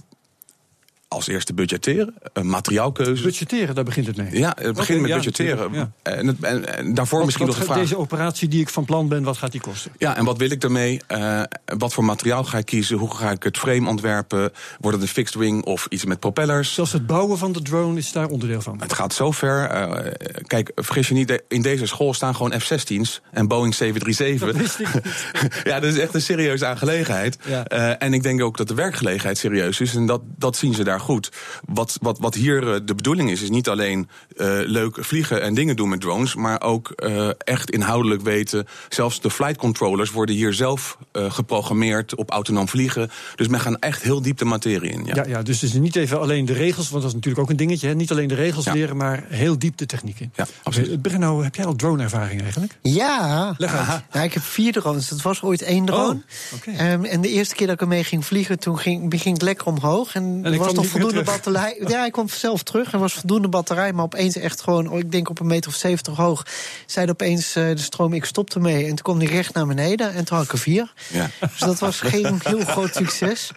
als 1.12 1.29
eerste 1.29 1.55
budgetteren, 1.55 2.14
een 2.33 2.47
materiaalkeuze. 2.47 3.23
Budgetteren, 3.23 3.75
daar 3.75 3.85
begint 3.85 4.07
het 4.07 4.17
mee. 4.17 4.38
Ja, 4.38 4.49
het 4.49 4.57
begint 4.57 4.79
okay, 4.79 4.97
met 4.97 5.09
ja, 5.09 5.14
budgetteren. 5.14 5.73
Ja. 5.73 5.90
En, 6.02 6.26
het, 6.26 6.37
en, 6.40 6.76
en, 6.76 6.95
daarvoor 6.95 7.17
wat, 7.19 7.26
misschien 7.26 7.47
wat 7.47 7.57
nog 7.57 7.67
de 7.67 7.73
vraag... 7.73 7.83
Deze 7.83 7.99
operatie 7.99 8.49
die 8.49 8.61
ik 8.61 8.69
van 8.69 8.85
plan 8.85 9.09
ben, 9.09 9.23
wat 9.23 9.37
gaat 9.37 9.52
die 9.52 9.61
kosten? 9.61 9.93
Ja, 9.99 10.17
en 10.17 10.25
wat 10.25 10.38
wil 10.38 10.50
ik 10.50 10.62
ermee? 10.62 11.00
Uh, 11.09 11.43
wat 11.79 11.93
voor 11.93 12.05
materiaal 12.05 12.45
ga 12.45 12.59
ik 12.59 12.64
kiezen? 12.64 12.99
Hoe 12.99 13.14
ga 13.14 13.31
ik 13.31 13.43
het 13.43 13.59
frame 13.59 13.88
ontwerpen? 13.88 14.52
Wordt 14.81 14.97
het 14.97 15.07
een 15.07 15.12
fixed 15.12 15.35
wing 15.35 15.64
of 15.64 15.87
iets 15.88 16.05
met 16.05 16.21
propellers? 16.21 16.75
Zelfs 16.75 16.93
het 16.93 17.07
bouwen 17.07 17.38
van 17.38 17.52
de 17.52 17.62
drone 17.62 17.99
is 17.99 18.12
daar 18.12 18.29
onderdeel 18.29 18.61
van. 18.61 18.81
Het 18.81 18.92
gaat 18.92 19.14
zo 19.14 19.31
ver. 19.31 19.70
Uh, 19.70 20.12
kijk, 20.46 20.73
vergis 20.75 21.09
je 21.09 21.14
niet, 21.14 21.42
in 21.49 21.62
deze 21.62 21.87
school 21.87 22.14
staan 22.14 22.37
gewoon 22.37 22.61
F-16's 22.61 23.20
en 23.31 23.49
Boeing 23.49 23.75
737. 23.75 24.46
Dat 24.46 24.57
wist 24.57 24.79
ik 24.79 24.94
niet. 24.94 25.64
ja, 25.73 25.81
dat 25.81 25.92
is 25.92 25.99
echt 25.99 26.14
een 26.14 26.23
serieuze 26.23 26.66
aangelegenheid. 26.66 27.38
Ja. 27.46 27.73
Uh, 27.73 27.92
en 27.99 28.14
ik 28.14 28.23
denk 28.23 28.42
ook 28.42 28.57
dat 28.57 28.68
de 28.68 28.75
werkgelegenheid 28.75 29.38
serieus 29.38 29.81
is. 29.81 29.94
En 29.94 30.07
dat, 30.07 30.20
dat 30.37 30.57
zien 30.57 30.75
ze 30.75 30.85
daar 30.85 30.99
goed 31.00 31.30
wat, 31.64 31.98
wat, 32.00 32.18
wat 32.18 32.34
hier 32.34 32.62
uh, 32.62 32.76
de 32.84 32.94
bedoeling 32.94 33.30
is, 33.30 33.42
is 33.42 33.50
niet 33.50 33.68
alleen 33.68 34.08
uh, 34.36 34.58
leuk 34.64 34.96
vliegen 35.00 35.42
en 35.42 35.54
dingen 35.54 35.76
doen 35.76 35.88
met 35.88 36.00
drones, 36.00 36.34
maar 36.34 36.62
ook 36.62 36.92
uh, 36.96 37.28
echt 37.38 37.70
inhoudelijk 37.70 38.22
weten. 38.22 38.66
Zelfs 38.88 39.20
de 39.20 39.30
flight 39.30 39.56
controllers 39.56 40.10
worden 40.10 40.34
hier 40.34 40.52
zelf 40.52 40.98
geprogrammeerd 41.12 42.14
op 42.14 42.30
autonoom 42.30 42.68
vliegen. 42.68 43.10
Dus 43.34 43.48
men 43.48 43.60
gaat 43.60 43.76
echt 43.80 44.02
heel 44.02 44.22
diep 44.22 44.38
de 44.38 44.44
materie 44.44 44.90
in. 44.90 45.04
Ja, 45.04 45.14
ja, 45.14 45.24
ja 45.26 45.42
dus 45.42 45.60
het 45.60 45.70
is 45.70 45.78
niet 45.78 45.96
even 45.96 46.20
alleen 46.20 46.44
de 46.44 46.52
regels, 46.52 46.90
want 46.90 47.02
dat 47.02 47.10
is 47.10 47.16
natuurlijk 47.16 47.42
ook 47.42 47.50
een 47.50 47.56
dingetje. 47.56 47.88
Hè? 47.88 47.94
Niet 47.94 48.10
alleen 48.10 48.28
de 48.28 48.34
regels 48.34 48.64
ja. 48.64 48.72
leren, 48.72 48.96
maar 48.96 49.24
heel 49.28 49.58
diep 49.58 49.76
de 49.76 49.86
techniek 49.86 50.20
in. 50.20 50.32
Ja, 50.34 50.46
absoluut. 50.62 51.02
Brenno, 51.02 51.42
heb 51.42 51.54
jij 51.54 51.64
al 51.64 51.76
drone-ervaring 51.76 52.42
eigenlijk? 52.42 52.78
Ja. 52.82 53.54
Leg 53.58 53.74
uit. 53.74 54.02
Ja, 54.12 54.22
ik 54.22 54.34
heb 54.34 54.42
vier 54.42 54.72
drones. 54.72 55.08
Dat 55.08 55.22
was 55.22 55.42
ooit 55.42 55.62
één 55.62 55.84
drone. 55.84 56.22
Oh, 56.52 56.58
okay. 56.58 56.92
um, 56.92 57.04
en 57.04 57.20
de 57.20 57.28
eerste 57.28 57.54
keer 57.54 57.66
dat 57.66 57.74
ik 57.74 57.80
ermee 57.80 58.04
ging 58.04 58.24
vliegen, 58.24 58.58
toen 58.58 58.78
ging, 58.78 59.20
ging 59.20 59.36
ik 59.36 59.42
lekker 59.42 59.66
omhoog. 59.66 60.14
En, 60.14 60.40
en 60.42 60.56
was 60.56 60.72
nog 60.72 60.86
voldoende 60.90 61.22
batterij. 61.22 61.83
Ja, 61.87 62.05
ik 62.05 62.12
kwam 62.12 62.29
zelf 62.29 62.62
terug. 62.62 62.92
Er 62.92 62.98
was 62.98 63.12
voldoende 63.12 63.48
batterij, 63.48 63.92
maar 63.92 64.05
opeens 64.05 64.37
echt 64.37 64.62
gewoon, 64.62 64.92
ik 64.92 65.12
denk 65.12 65.29
op 65.29 65.40
een 65.40 65.46
meter 65.46 65.70
of 65.70 65.76
zeventig 65.76 66.16
hoog, 66.16 66.46
zei 66.87 67.11
opeens 67.11 67.57
uh, 67.57 67.68
de 67.68 67.79
stroom, 67.79 68.12
ik 68.12 68.24
stopte 68.24 68.61
mee. 68.61 68.83
En 68.83 68.88
toen 68.88 68.96
kwam 68.96 69.18
die 69.18 69.29
recht 69.29 69.55
naar 69.55 69.66
beneden 69.66 70.14
en 70.14 70.24
toen 70.24 70.37
had 70.37 70.46
ik 70.46 70.53
er 70.53 70.59
vier. 70.59 70.92
Ja. 71.09 71.31
Dus 71.40 71.59
dat 71.59 71.79
was 71.79 72.00
geen 72.00 72.40
heel 72.44 72.64
groot 72.64 72.94
succes. 72.94 73.50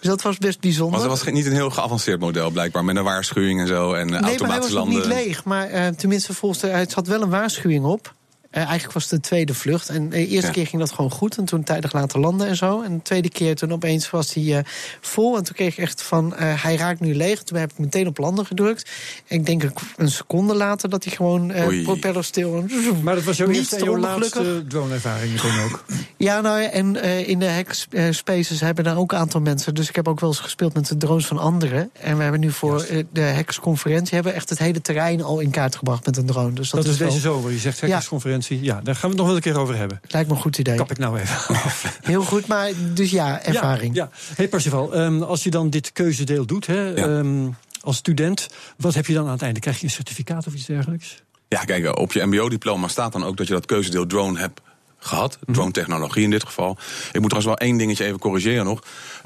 Dus 0.00 0.08
dat 0.08 0.22
was 0.22 0.38
best 0.38 0.60
bijzonder. 0.60 1.00
Maar 1.00 1.08
het 1.08 1.24
was 1.24 1.32
niet 1.32 1.46
een 1.46 1.52
heel 1.52 1.70
geavanceerd 1.70 2.20
model, 2.20 2.50
blijkbaar, 2.50 2.84
met 2.84 2.96
een 2.96 3.04
waarschuwing 3.04 3.60
en 3.60 3.66
zo. 3.66 3.92
En 3.92 4.06
nee, 4.06 4.20
maar 4.20 4.50
hij 4.50 4.60
was 4.60 4.70
landen. 4.70 4.94
niet 4.94 5.06
leeg. 5.06 5.44
Maar 5.44 5.72
uh, 5.72 5.86
tenminste, 5.86 6.34
volgens 6.34 6.60
de, 6.60 6.66
het 6.66 6.90
zat 6.90 7.06
wel 7.06 7.22
een 7.22 7.30
waarschuwing 7.30 7.84
op. 7.84 8.14
Uh, 8.50 8.62
eigenlijk 8.62 8.92
was 8.92 9.02
het 9.02 9.12
de 9.12 9.28
tweede 9.28 9.54
vlucht. 9.54 9.88
En 9.88 10.08
de 10.08 10.26
eerste 10.26 10.46
ja. 10.46 10.52
keer 10.52 10.66
ging 10.66 10.82
dat 10.82 10.92
gewoon 10.92 11.10
goed. 11.10 11.36
En 11.36 11.44
toen 11.44 11.62
tijdig 11.62 11.92
laten 11.92 12.20
landen 12.20 12.46
en 12.46 12.56
zo. 12.56 12.82
En 12.82 12.96
de 12.96 13.02
tweede 13.02 13.28
keer 13.28 13.56
toen 13.56 13.72
opeens 13.72 14.10
was 14.10 14.34
hij 14.34 14.42
uh, 14.42 14.58
vol. 15.00 15.36
En 15.36 15.44
toen 15.44 15.54
kreeg 15.54 15.72
ik 15.72 15.84
echt 15.84 16.02
van, 16.02 16.26
uh, 16.32 16.62
hij 16.62 16.76
raakt 16.76 17.00
nu 17.00 17.14
leeg. 17.14 17.42
Toen 17.42 17.58
heb 17.58 17.70
ik 17.70 17.78
meteen 17.78 18.06
op 18.06 18.18
landen 18.18 18.46
gedrukt. 18.46 18.90
En 19.26 19.36
ik 19.36 19.46
denk 19.46 19.62
een 19.96 20.10
seconde 20.10 20.54
later 20.54 20.88
dat 20.88 21.04
hij 21.04 21.12
gewoon 21.16 21.52
propeller 21.82 22.24
stil... 22.24 22.64
Maar 23.02 23.14
dat 23.14 23.24
was 23.24 23.36
jouw 23.36 23.48
eerste 23.48 23.76
en 23.76 23.84
jouw 23.84 23.98
laatste 23.98 24.64
drone-ervaring 24.68 25.32
meteen 25.32 25.60
ook? 25.64 25.84
Ja, 26.16 26.40
nou 26.40 26.60
ja, 26.60 26.70
en 26.70 26.96
in 27.26 27.38
de 27.38 27.50
hackspaces 27.50 28.60
hebben 28.60 28.84
daar 28.84 28.96
ook 28.96 29.12
een 29.12 29.18
aantal 29.18 29.40
mensen. 29.40 29.74
Dus 29.74 29.88
ik 29.88 29.96
heb 29.96 30.08
ook 30.08 30.20
wel 30.20 30.30
eens 30.30 30.38
gespeeld 30.38 30.74
met 30.74 30.86
de 30.86 30.96
drones 30.96 31.26
van 31.26 31.38
anderen. 31.38 31.90
En 31.92 32.16
we 32.16 32.22
hebben 32.22 32.40
nu 32.40 32.50
voor 32.50 32.86
de 33.12 33.22
hackersconferentie... 33.22 34.14
hebben 34.14 34.32
we 34.32 34.38
echt 34.38 34.48
het 34.48 34.58
hele 34.58 34.80
terrein 34.80 35.22
al 35.22 35.40
in 35.40 35.50
kaart 35.50 35.76
gebracht 35.76 36.06
met 36.06 36.16
een 36.16 36.26
drone. 36.26 36.52
Dus 36.52 36.70
dat, 36.70 36.82
dat 36.82 36.92
is, 36.92 36.98
wel... 36.98 37.08
deze 37.08 37.20
zomer, 37.20 37.50
je 37.50 37.58
zegt 37.58 37.80
hackersconferentie. 37.80 38.38
Ja, 38.39 38.39
daar 38.48 38.82
gaan 38.82 38.84
we 38.84 39.06
het 39.08 39.16
nog 39.16 39.26
wel 39.26 39.34
een 39.34 39.40
keer 39.40 39.58
over 39.58 39.76
hebben. 39.76 40.00
Lijkt 40.08 40.28
me 40.28 40.34
een 40.34 40.40
goed 40.40 40.58
idee. 40.58 40.76
Kap 40.76 40.90
ik 40.90 40.98
nou 40.98 41.18
even 41.18 41.56
Heel 42.02 42.22
goed, 42.22 42.46
maar 42.46 42.70
dus 42.94 43.10
ja, 43.10 43.42
ervaring. 43.42 43.94
Ja, 43.94 44.08
ja. 44.12 44.34
hey 44.34 44.48
Parsifal, 44.48 44.98
um, 44.98 45.22
als 45.22 45.42
je 45.42 45.50
dan 45.50 45.70
dit 45.70 45.92
keuzedeel 45.92 46.46
doet 46.46 46.66
hè, 46.66 46.88
ja. 46.88 47.06
um, 47.06 47.56
als 47.80 47.96
student... 47.96 48.48
wat 48.76 48.94
heb 48.94 49.06
je 49.06 49.14
dan 49.14 49.26
aan 49.26 49.32
het 49.32 49.42
einde? 49.42 49.60
Krijg 49.60 49.78
je 49.78 49.84
een 49.84 49.90
certificaat 49.90 50.46
of 50.46 50.54
iets 50.54 50.66
dergelijks? 50.66 51.22
Ja, 51.48 51.64
kijk, 51.64 51.98
op 51.98 52.12
je 52.12 52.26
mbo-diploma 52.26 52.88
staat 52.88 53.12
dan 53.12 53.24
ook 53.24 53.36
dat 53.36 53.46
je 53.46 53.52
dat 53.52 53.66
keuzedeel 53.66 54.06
drone 54.06 54.38
hebt 54.38 54.60
gehad. 54.98 55.38
Drone-technologie 55.46 56.24
in 56.24 56.30
dit 56.30 56.44
geval. 56.44 56.76
Ik 57.12 57.20
moet 57.20 57.30
trouwens 57.30 57.44
wel 57.44 57.56
één 57.56 57.76
dingetje 57.76 58.04
even 58.04 58.18
corrigeren 58.18 58.64
nog. 58.64 58.82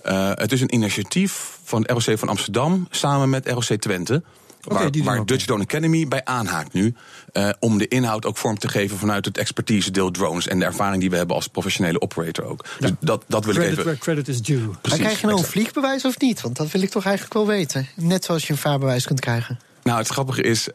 Uh, 0.07 0.31
het 0.35 0.53
is 0.53 0.61
een 0.61 0.75
initiatief 0.75 1.59
van 1.65 1.83
het 1.83 1.91
ROC 1.91 2.19
van 2.19 2.29
Amsterdam 2.29 2.87
samen 2.91 3.31
met 3.31 3.49
ROC 3.49 3.65
Twente. 3.65 4.23
Waar, 4.65 4.91
waar 5.03 5.27
Dutch 5.27 5.45
Drone 5.45 5.63
Academy 5.63 6.09
bij 6.09 6.25
aanhaakt 6.25 6.73
nu. 6.73 6.95
Uh, 7.33 7.51
om 7.61 7.79
de 7.79 7.89
inhoud 7.89 8.27
ook 8.27 8.37
vorm 8.37 8.59
te 8.59 8.69
geven 8.69 8.99
vanuit 8.99 9.25
het 9.25 9.39
expertise 9.39 9.91
deel 9.91 10.11
drones 10.11 10.49
en 10.49 10.59
de 10.59 10.65
ervaring 10.65 11.01
die 11.01 11.11
we 11.11 11.17
hebben 11.17 11.37
als 11.37 11.49
professionele 11.49 12.01
operator 12.01 12.45
ook. 12.45 12.65
Dus 12.79 12.91
dat, 13.01 13.25
dat 13.27 13.45
wil 13.45 13.55
credit 13.55 13.73
ik 13.73 13.79
even. 13.79 13.85
Where 13.85 13.99
credit 13.99 14.29
is 14.29 14.43
due. 14.43 14.59
Precies, 14.59 14.81
maar 14.89 14.99
krijg 14.99 15.21
je 15.21 15.27
nou 15.27 15.39
een 15.39 15.45
vliegbewijs 15.45 16.05
of 16.05 16.21
niet? 16.21 16.41
Want 16.41 16.57
dat 16.57 16.71
wil 16.71 16.83
ik 16.83 16.91
toch 16.91 17.05
eigenlijk 17.05 17.35
wel 17.35 17.47
weten. 17.47 17.89
Net 17.97 18.25
zoals 18.25 18.47
je 18.47 18.53
een 18.53 18.59
vaarbewijs 18.59 19.07
kunt 19.07 19.21
krijgen. 19.21 19.59
Nou, 19.83 19.99
het 19.99 20.09
grappige 20.09 20.43
is, 20.43 20.69
uh, 20.69 20.73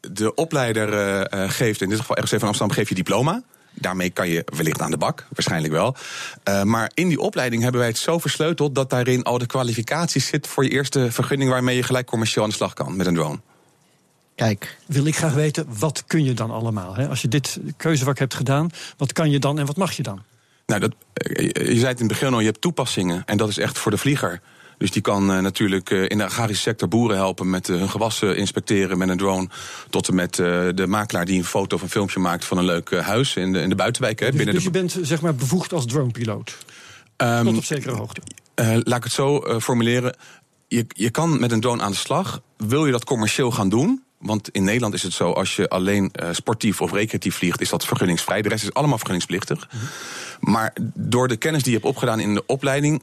de 0.00 0.34
opleider 0.34 0.92
uh, 1.34 1.50
geeft, 1.50 1.80
in 1.80 1.88
dit 1.88 1.98
geval 1.98 2.16
ROC 2.16 2.28
van 2.28 2.48
Amsterdam, 2.48 2.70
geeft 2.70 2.88
je 2.88 2.94
diploma. 2.94 3.42
Daarmee 3.74 4.10
kan 4.10 4.28
je 4.28 4.44
wellicht 4.56 4.80
aan 4.80 4.90
de 4.90 4.96
bak, 4.96 5.26
waarschijnlijk 5.32 5.72
wel. 5.72 5.96
Uh, 6.48 6.62
maar 6.62 6.90
in 6.94 7.08
die 7.08 7.20
opleiding 7.20 7.62
hebben 7.62 7.80
wij 7.80 7.90
het 7.90 7.98
zo 7.98 8.18
versleuteld 8.18 8.74
dat 8.74 8.90
daarin 8.90 9.22
al 9.22 9.38
de 9.38 9.46
kwalificaties 9.46 10.26
zit 10.26 10.46
voor 10.46 10.64
je 10.64 10.70
eerste 10.70 11.12
vergunning 11.12 11.50
waarmee 11.50 11.76
je 11.76 11.82
gelijk 11.82 12.06
commercieel 12.06 12.44
aan 12.44 12.50
de 12.50 12.56
slag 12.56 12.72
kan 12.72 12.96
met 12.96 13.06
een 13.06 13.14
drone. 13.14 13.40
Kijk. 14.34 14.78
Wil 14.86 15.06
ik 15.06 15.16
graag 15.16 15.32
weten, 15.32 15.66
wat 15.78 16.04
kun 16.06 16.24
je 16.24 16.34
dan 16.34 16.50
allemaal? 16.50 16.94
Hè? 16.94 17.08
Als 17.08 17.22
je 17.22 17.28
dit 17.28 17.58
keuzevak 17.76 18.18
hebt 18.18 18.34
gedaan, 18.34 18.70
wat 18.96 19.12
kan 19.12 19.30
je 19.30 19.38
dan 19.38 19.58
en 19.58 19.66
wat 19.66 19.76
mag 19.76 19.92
je 19.92 20.02
dan? 20.02 20.22
Nou, 20.66 20.80
dat, 20.80 20.94
je 21.52 21.52
zei 21.52 21.86
het 21.86 22.00
in 22.00 22.06
het 22.06 22.06
begin 22.06 22.32
al, 22.32 22.40
je 22.40 22.46
hebt 22.46 22.60
toepassingen. 22.60 23.22
En 23.26 23.36
dat 23.36 23.48
is 23.48 23.58
echt 23.58 23.78
voor 23.78 23.90
de 23.90 23.98
vlieger. 23.98 24.40
Dus 24.78 24.90
die 24.90 25.02
kan 25.02 25.30
uh, 25.30 25.38
natuurlijk 25.38 25.90
uh, 25.90 26.08
in 26.08 26.18
de 26.18 26.24
agrarische 26.24 26.62
sector 26.62 26.88
boeren 26.88 27.16
helpen 27.16 27.50
met 27.50 27.68
uh, 27.68 27.78
hun 27.78 27.90
gewassen 27.90 28.36
inspecteren 28.36 28.98
met 28.98 29.08
een 29.08 29.16
drone. 29.16 29.48
Tot 29.90 30.08
en 30.08 30.14
met 30.14 30.34
de 30.34 30.84
makelaar 30.88 31.24
die 31.24 31.38
een 31.38 31.44
foto 31.44 31.76
of 31.76 31.82
een 31.82 31.90
filmpje 31.90 32.20
maakt 32.20 32.44
van 32.44 32.58
een 32.58 32.64
leuk 32.64 32.90
huis 32.90 33.36
in 33.36 33.52
de, 33.52 33.60
in 33.60 33.68
de 33.68 33.74
buitenwijk. 33.74 34.20
Hè, 34.20 34.26
dus, 34.26 34.36
binnen 34.36 34.54
dus 34.54 34.64
de... 34.64 34.70
je 34.70 34.78
bent 34.78 34.98
zeg 35.06 35.20
maar 35.20 35.34
bevoegd 35.34 35.72
als 35.72 35.86
dronepiloot? 35.86 36.56
Um, 37.16 37.44
Tot 37.44 37.56
op 37.56 37.64
zekere 37.64 37.94
hoogte. 37.94 38.20
laat 38.54 38.96
ik 38.96 39.04
het 39.04 39.12
zo 39.12 39.60
formuleren. 39.60 40.16
Je, 40.68 40.84
je 40.88 41.10
kan 41.10 41.40
met 41.40 41.52
een 41.52 41.60
drone 41.60 41.82
aan 41.82 41.90
de 41.90 41.96
slag. 41.96 42.40
Wil 42.56 42.86
je 42.86 42.92
dat 42.92 43.04
commercieel 43.04 43.50
gaan 43.50 43.68
doen? 43.68 44.02
Want 44.18 44.48
in 44.48 44.64
Nederland 44.64 44.94
is 44.94 45.02
het 45.02 45.12
zo, 45.12 45.30
als 45.30 45.56
je 45.56 45.68
alleen 45.68 46.10
uh, 46.22 46.28
sportief 46.32 46.80
of 46.80 46.92
recreatief 46.92 47.36
vliegt, 47.36 47.60
is 47.60 47.68
dat 47.68 47.84
vergunningsvrij. 47.84 48.42
De 48.42 48.48
rest 48.48 48.62
is 48.62 48.74
allemaal 48.74 48.96
vergunningsplichtig. 48.96 49.68
-hmm. 49.70 49.80
Maar 50.40 50.76
door 50.94 51.28
de 51.28 51.36
kennis 51.36 51.62
die 51.62 51.72
je 51.72 51.78
hebt 51.78 51.90
opgedaan 51.90 52.20
in 52.20 52.34
de 52.34 52.46
opleiding, 52.46 53.02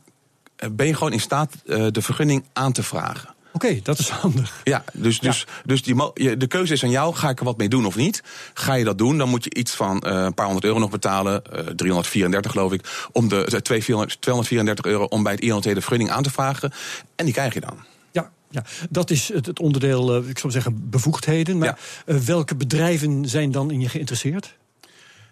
ben 0.72 0.88
je 0.88 0.94
gewoon 0.94 1.14
in 1.14 1.20
staat 1.20 1.56
uh, 1.66 1.88
de 1.92 2.02
vergunning 2.02 2.46
aan 2.54 2.72
te 2.72 2.84
vragen. 2.84 3.30
Oké, 3.54 3.66
okay, 3.66 3.80
dat 3.84 4.00
is 4.00 4.10
handig. 4.10 4.62
Ja, 4.64 4.84
dus, 4.94 5.16
ja. 5.16 5.22
dus, 5.22 5.46
dus 5.66 5.84
die, 5.84 6.38
de 6.38 6.48
keuze 6.48 6.74
is 6.74 6.84
aan 6.84 6.90
jou. 6.90 7.16
Ga 7.16 7.30
ik 7.30 7.40
er 7.40 7.46
wat 7.46 7.58
mee 7.58 7.70
doen 7.70 7.86
of 7.86 7.96
niet? 7.96 8.24
Ga 8.54 8.74
je 8.74 8.84
dat 8.84 8.98
doen, 8.98 9.18
dan 9.18 9.30
moet 9.30 9.44
je 9.44 9.54
iets 9.54 9.72
van 9.72 10.04
uh, 10.08 10.24
een 10.24 10.34
paar 10.34 10.46
honderd 10.46 10.66
euro 10.66 10.80
nog 10.80 10.90
betalen. 10.90 11.42
Uh, 11.54 11.60
334 11.60 12.52
geloof 12.52 12.74
ik. 12.74 13.08
Om 13.12 13.28
de, 13.28 13.46
de 13.50 13.62
234 13.62 14.86
euro 14.86 15.04
om 15.04 15.24
bij 15.24 15.32
het 15.32 15.42
INT 15.42 15.64
de 15.64 15.74
vergunning 15.74 16.10
aan 16.10 16.24
te 16.24 16.32
vragen. 16.32 16.72
En 17.16 17.26
die 17.26 17.34
krijg 17.34 17.54
je 17.54 17.60
dan. 17.60 17.78
Ja, 18.12 18.32
ja, 18.50 18.64
dat 18.90 19.10
is 19.10 19.34
het, 19.34 19.46
het 19.46 19.60
onderdeel, 19.60 20.22
uh, 20.22 20.30
ik 20.30 20.40
zou 20.40 20.54
zeggen, 20.54 20.90
bevoegdheden. 20.90 21.58
Maar 21.58 21.78
ja. 22.06 22.20
welke 22.20 22.56
bedrijven 22.56 23.30
zijn 23.30 23.52
dan 23.52 23.72
in 23.72 23.82
je 23.82 23.90
geïnteresseerd? 23.90 24.56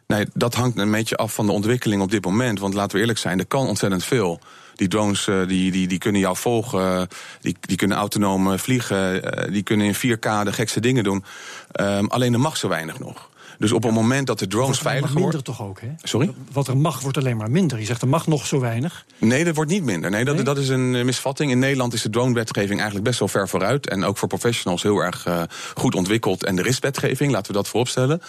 Nee, 0.07 0.25
dat 0.33 0.53
hangt 0.53 0.77
een 0.77 0.91
beetje 0.91 1.15
af 1.15 1.33
van 1.33 1.45
de 1.45 1.51
ontwikkeling 1.51 2.01
op 2.01 2.11
dit 2.11 2.25
moment. 2.25 2.59
Want 2.59 2.73
laten 2.73 2.95
we 2.95 2.99
eerlijk 2.99 3.19
zijn, 3.19 3.39
er 3.39 3.45
kan 3.45 3.67
ontzettend 3.67 4.03
veel. 4.03 4.39
Die 4.79 4.87
drones 4.87 5.27
uh, 5.27 5.47
die, 5.47 5.71
die, 5.71 5.87
die 5.87 5.97
kunnen 5.97 6.21
jou 6.21 6.35
volgen, 6.37 7.07
die, 7.41 7.55
die 7.61 7.77
kunnen 7.77 7.97
autonoom 7.97 8.59
vliegen, 8.59 9.15
uh, 9.15 9.51
die 9.51 9.63
kunnen 9.63 9.87
in 9.87 9.95
4K 9.95 10.43
de 10.43 10.53
gekste 10.53 10.79
dingen 10.79 11.03
doen. 11.03 11.23
Um, 11.79 12.07
alleen 12.07 12.33
er 12.33 12.39
mag 12.39 12.57
zo 12.57 12.67
weinig 12.67 12.99
nog. 12.99 13.28
Dus 13.59 13.71
op 13.71 13.83
het 13.83 13.93
moment 13.93 14.27
dat 14.27 14.39
de 14.39 14.47
drones 14.47 14.79
veiliger 14.79 15.19
worden. 15.19 15.21
minder 15.21 15.43
toch 15.43 15.61
ook, 15.67 15.81
hè? 15.81 15.87
Sorry? 16.03 16.33
Wat 16.51 16.67
er 16.67 16.77
mag, 16.77 17.01
wordt 17.01 17.17
alleen 17.17 17.37
maar 17.37 17.51
minder. 17.51 17.79
Je 17.79 17.85
zegt 17.85 18.01
er 18.01 18.07
mag 18.07 18.27
nog 18.27 18.45
zo 18.45 18.59
weinig. 18.59 19.05
Nee, 19.17 19.43
dat 19.43 19.55
wordt 19.55 19.71
niet 19.71 19.83
minder. 19.83 20.09
Nee, 20.09 20.25
dat, 20.25 20.35
nee? 20.35 20.43
dat 20.43 20.57
is 20.57 20.69
een 20.69 21.05
misvatting. 21.05 21.51
In 21.51 21.59
Nederland 21.59 21.93
is 21.93 22.01
de 22.01 22.09
drone-wetgeving 22.09 22.75
eigenlijk 22.75 23.03
best 23.03 23.19
wel 23.19 23.27
ver 23.27 23.47
vooruit. 23.47 23.89
En 23.89 24.03
ook 24.03 24.17
voor 24.17 24.27
professionals 24.27 24.83
heel 24.83 24.99
erg 24.99 25.27
uh, 25.27 25.41
goed 25.75 25.95
ontwikkeld. 25.95 26.43
En 26.43 26.59
er 26.59 26.65
is 26.65 26.79
wetgeving, 26.79 27.31
laten 27.31 27.51
we 27.51 27.57
dat 27.57 27.67
vooropstellen. 27.67 28.21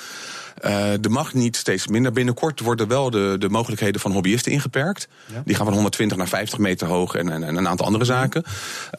Uh, 0.64 1.04
er 1.04 1.10
mag 1.10 1.34
niet 1.34 1.56
steeds 1.56 1.86
minder. 1.86 2.12
Binnenkort 2.12 2.60
worden 2.60 2.88
wel 2.88 3.10
de, 3.10 3.36
de 3.38 3.48
mogelijkheden 3.48 4.00
van 4.00 4.12
hobbyisten 4.12 4.52
ingeperkt. 4.52 5.08
Ja. 5.26 5.42
Die 5.44 5.54
gaan 5.54 5.64
van 5.64 5.74
120 5.74 6.16
naar 6.16 6.28
50 6.28 6.58
meter 6.58 6.86
hoog 6.86 7.14
en, 7.14 7.28
en, 7.28 7.42
en 7.42 7.56
een 7.56 7.68
aantal 7.68 7.86
andere 7.86 8.04
zaken. 8.04 8.44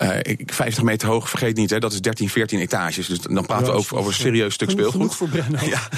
Uh, 0.02 0.10
50 0.46 0.84
meter 0.84 1.08
hoog, 1.08 1.30
vergeet 1.30 1.56
niet, 1.56 1.70
hè, 1.70 1.80
dat 1.80 1.94
is 1.94 2.02
13, 2.02 2.30
14 2.30 2.60
etages. 2.60 3.08
Dus 3.08 3.20
dan 3.20 3.46
praten 3.46 3.65
ja, 3.65 3.72
we 3.72 3.78
over, 3.78 3.98
over 3.98 4.12
een 4.12 4.17
serieus 4.17 4.54
stuk 4.54 4.70
speelgoed. 4.70 4.91
Genoeg 4.91 5.15
voor 5.15 5.30
Brenno. 5.30 5.58
Ja. 5.72 5.80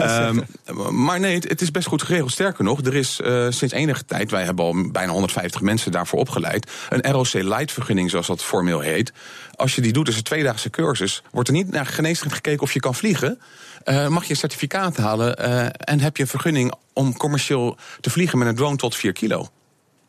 um, 0.00 0.44
maar 1.04 1.20
nee, 1.20 1.34
het, 1.34 1.48
het, 1.48 1.60
is 1.60 1.70
best 1.70 1.86
goed 1.86 2.02
geregeld. 2.02 2.32
Sterker 2.32 2.64
nog, 2.64 2.80
er 2.80 2.94
is 2.94 3.20
uh, 3.20 3.46
sinds 3.48 3.74
enige 3.74 4.04
tijd, 4.04 4.30
wij 4.30 4.44
hebben 4.44 4.64
al 4.64 4.90
bijna 4.90 5.12
150 5.12 5.60
mensen 5.60 5.92
daarvoor 5.92 6.18
opgeleid, 6.18 6.70
een 6.88 7.12
ROC 7.12 7.32
Light 7.32 7.72
vergunning, 7.72 8.10
zoals 8.10 8.26
dat 8.26 8.42
formeel 8.42 8.80
heet. 8.80 9.12
Als 9.54 9.74
je 9.74 9.80
die 9.80 9.92
doet, 9.92 10.06
dus 10.06 10.16
een 10.16 10.22
tweedaagse 10.22 10.70
cursus, 10.70 11.22
wordt 11.30 11.48
er 11.48 11.54
niet 11.54 11.70
naar 11.70 11.86
geneeskunde 11.86 12.34
gekeken 12.34 12.62
of 12.62 12.72
je 12.72 12.80
kan 12.80 12.94
vliegen. 12.94 13.40
Uh, 13.84 14.08
mag 14.08 14.24
je 14.24 14.30
een 14.30 14.36
certificaat 14.36 14.96
halen 14.96 15.36
uh, 15.40 15.64
en 15.64 16.00
heb 16.00 16.16
je 16.16 16.22
een 16.22 16.28
vergunning 16.28 16.72
om 16.92 17.16
commercieel 17.16 17.76
te 18.00 18.10
vliegen 18.10 18.38
met 18.38 18.48
een 18.48 18.54
drone 18.54 18.76
tot 18.76 18.96
4 18.96 19.12
kilo. 19.12 19.48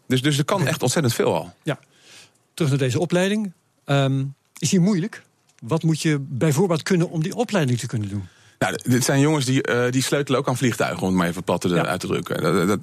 Dus, 0.07 0.21
dus 0.21 0.37
er 0.37 0.45
kan 0.45 0.67
echt 0.67 0.81
ontzettend 0.81 1.13
veel 1.13 1.35
al. 1.35 1.53
Ja. 1.63 1.79
Terug 2.53 2.69
naar 2.69 2.79
deze 2.79 2.99
opleiding. 2.99 3.53
Um, 3.85 4.35
is 4.57 4.69
die 4.69 4.79
moeilijk? 4.79 5.23
Wat 5.59 5.83
moet 5.83 6.01
je 6.01 6.17
bijvoorbeeld 6.19 6.83
kunnen 6.83 7.09
om 7.09 7.23
die 7.23 7.35
opleiding 7.35 7.79
te 7.79 7.87
kunnen 7.87 8.09
doen? 8.09 8.27
Nou, 8.59 8.79
dit 8.83 9.03
zijn 9.03 9.19
jongens 9.19 9.45
die, 9.45 9.69
uh, 9.69 9.89
die 9.89 10.03
sleutelen 10.03 10.39
ook 10.39 10.47
aan 10.47 10.57
vliegtuigen, 10.57 11.01
om 11.01 11.07
het 11.07 11.17
maar 11.17 11.27
even 11.27 11.43
plat 11.43 11.65
ja. 11.67 11.85
uit 11.85 11.99
te 11.99 12.07
drukken. 12.07 12.41
Dat, 12.41 12.67
dat, 12.67 12.79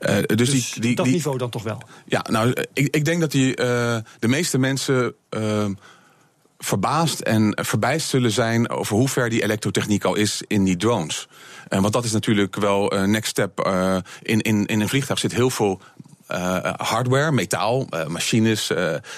uh, 0.00 0.16
dus, 0.26 0.50
dus 0.50 0.72
die, 0.72 0.80
die, 0.80 0.94
dat 0.94 1.04
die, 1.04 1.14
niveau 1.14 1.38
dan 1.38 1.50
toch 1.50 1.62
wel? 1.62 1.82
Ja, 2.04 2.24
nou, 2.30 2.54
ik, 2.72 2.94
ik 2.94 3.04
denk 3.04 3.20
dat 3.20 3.30
die, 3.30 3.48
uh, 3.50 3.96
de 4.18 4.28
meeste 4.28 4.58
mensen 4.58 5.14
verbaasd 6.58 7.20
en 7.20 7.58
verbijst 7.62 8.08
zullen 8.08 8.30
zijn 8.30 8.70
over 8.70 8.96
hoe 8.96 9.08
ver 9.08 9.30
die 9.30 9.42
elektrotechniek 9.42 10.04
al 10.04 10.14
is 10.14 10.42
in 10.46 10.64
die 10.64 10.76
drones. 10.76 11.28
Want 11.68 11.92
dat 11.92 12.04
is 12.04 12.12
natuurlijk 12.12 12.56
wel 12.56 12.92
een 12.92 13.10
next 13.10 13.30
step. 13.30 13.70
In, 14.22 14.40
in, 14.40 14.66
in 14.66 14.80
een 14.80 14.88
vliegtuig 14.88 15.18
zit 15.18 15.32
heel 15.32 15.50
veel 15.50 15.80
uh, 16.28 16.58
hardware, 16.76 17.32
metaal, 17.32 17.86
uh, 17.90 18.06
machines, 18.06 18.72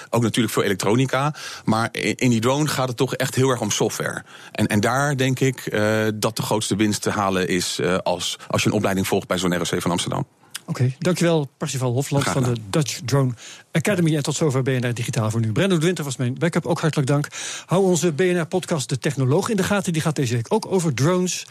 ook 0.09 0.21
natuurlijk 0.21 0.53
veel 0.53 0.63
elektronica. 0.63 1.33
Maar 1.65 1.89
in, 1.91 2.15
in, 2.15 2.29
die 2.29 2.39
drone 2.39 2.67
gaat 2.67 2.87
het 2.87 2.97
toch 2.97 3.15
echt 3.15 3.35
heel 3.35 3.49
erg 3.49 3.61
om 3.61 3.71
software. 3.71 4.23
En, 4.51 4.67
en 4.67 4.79
daar 4.79 5.17
denk 5.17 5.39
ik 5.39 5.79
dat 6.15 6.35
de 6.35 6.41
grootste 6.41 6.75
winst 6.75 7.01
te 7.01 7.09
halen 7.09 7.47
is 7.47 7.79
als, 8.03 8.37
als 8.47 8.63
je 8.63 8.69
een 8.69 8.75
opleiding 8.75 9.07
volgt 9.07 9.27
bij 9.27 9.37
zo'n 9.37 9.57
ROC 9.57 9.81
van 9.81 9.91
Amsterdam. 9.91 10.27
Oké, 10.69 10.81
okay, 10.81 10.95
dankjewel 10.99 11.49
Parsifal 11.57 11.93
Hofland 11.93 12.23
van 12.23 12.43
de 12.43 12.55
Dutch 12.69 12.99
Drone 13.05 13.33
Academy. 13.71 14.15
En 14.15 14.23
tot 14.23 14.35
zover 14.35 14.63
BNR 14.63 14.93
Digitaal 14.93 15.31
voor 15.31 15.39
nu. 15.39 15.51
Brendo 15.51 15.77
de 15.77 15.85
Winter 15.85 16.03
was 16.03 16.17
mijn 16.17 16.33
backup, 16.33 16.65
ook 16.65 16.79
hartelijk 16.79 17.07
dank. 17.07 17.27
Hou 17.65 17.83
onze 17.83 18.11
BNR-podcast 18.11 18.89
De 18.89 18.99
Technoloog 18.99 19.49
in 19.49 19.55
de 19.55 19.63
gaten. 19.63 19.93
Die 19.93 20.01
gaat 20.01 20.15
deze 20.15 20.33
week 20.33 20.53
ook 20.53 20.71
over 20.71 20.93
drones. 20.93 21.45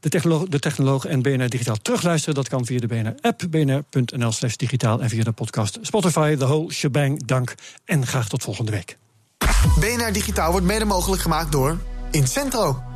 De 0.00 0.08
technoloog, 0.08 0.48
de 0.48 0.58
technoloog 0.58 1.04
en 1.04 1.22
BNR 1.22 1.48
Digitaal 1.48 1.76
terugluisteren. 1.82 2.34
Dat 2.34 2.48
kan 2.48 2.64
via 2.64 2.78
de 2.78 2.86
BNR-app, 2.86 3.42
bnr.nl 3.50 4.32
slash 4.32 4.56
digitaal... 4.56 5.02
en 5.02 5.08
via 5.08 5.24
de 5.24 5.32
podcast 5.32 5.78
Spotify, 5.82 6.36
the 6.36 6.46
whole 6.46 6.72
shebang. 6.72 7.26
Dank 7.26 7.54
en 7.84 8.06
graag 8.06 8.28
tot 8.28 8.42
volgende 8.42 8.70
week. 8.70 8.96
BNR 9.80 10.12
Digitaal 10.12 10.50
wordt 10.50 10.66
mede 10.66 10.84
mogelijk 10.84 11.22
gemaakt 11.22 11.52
door 11.52 11.78
Incentro. 12.10 12.95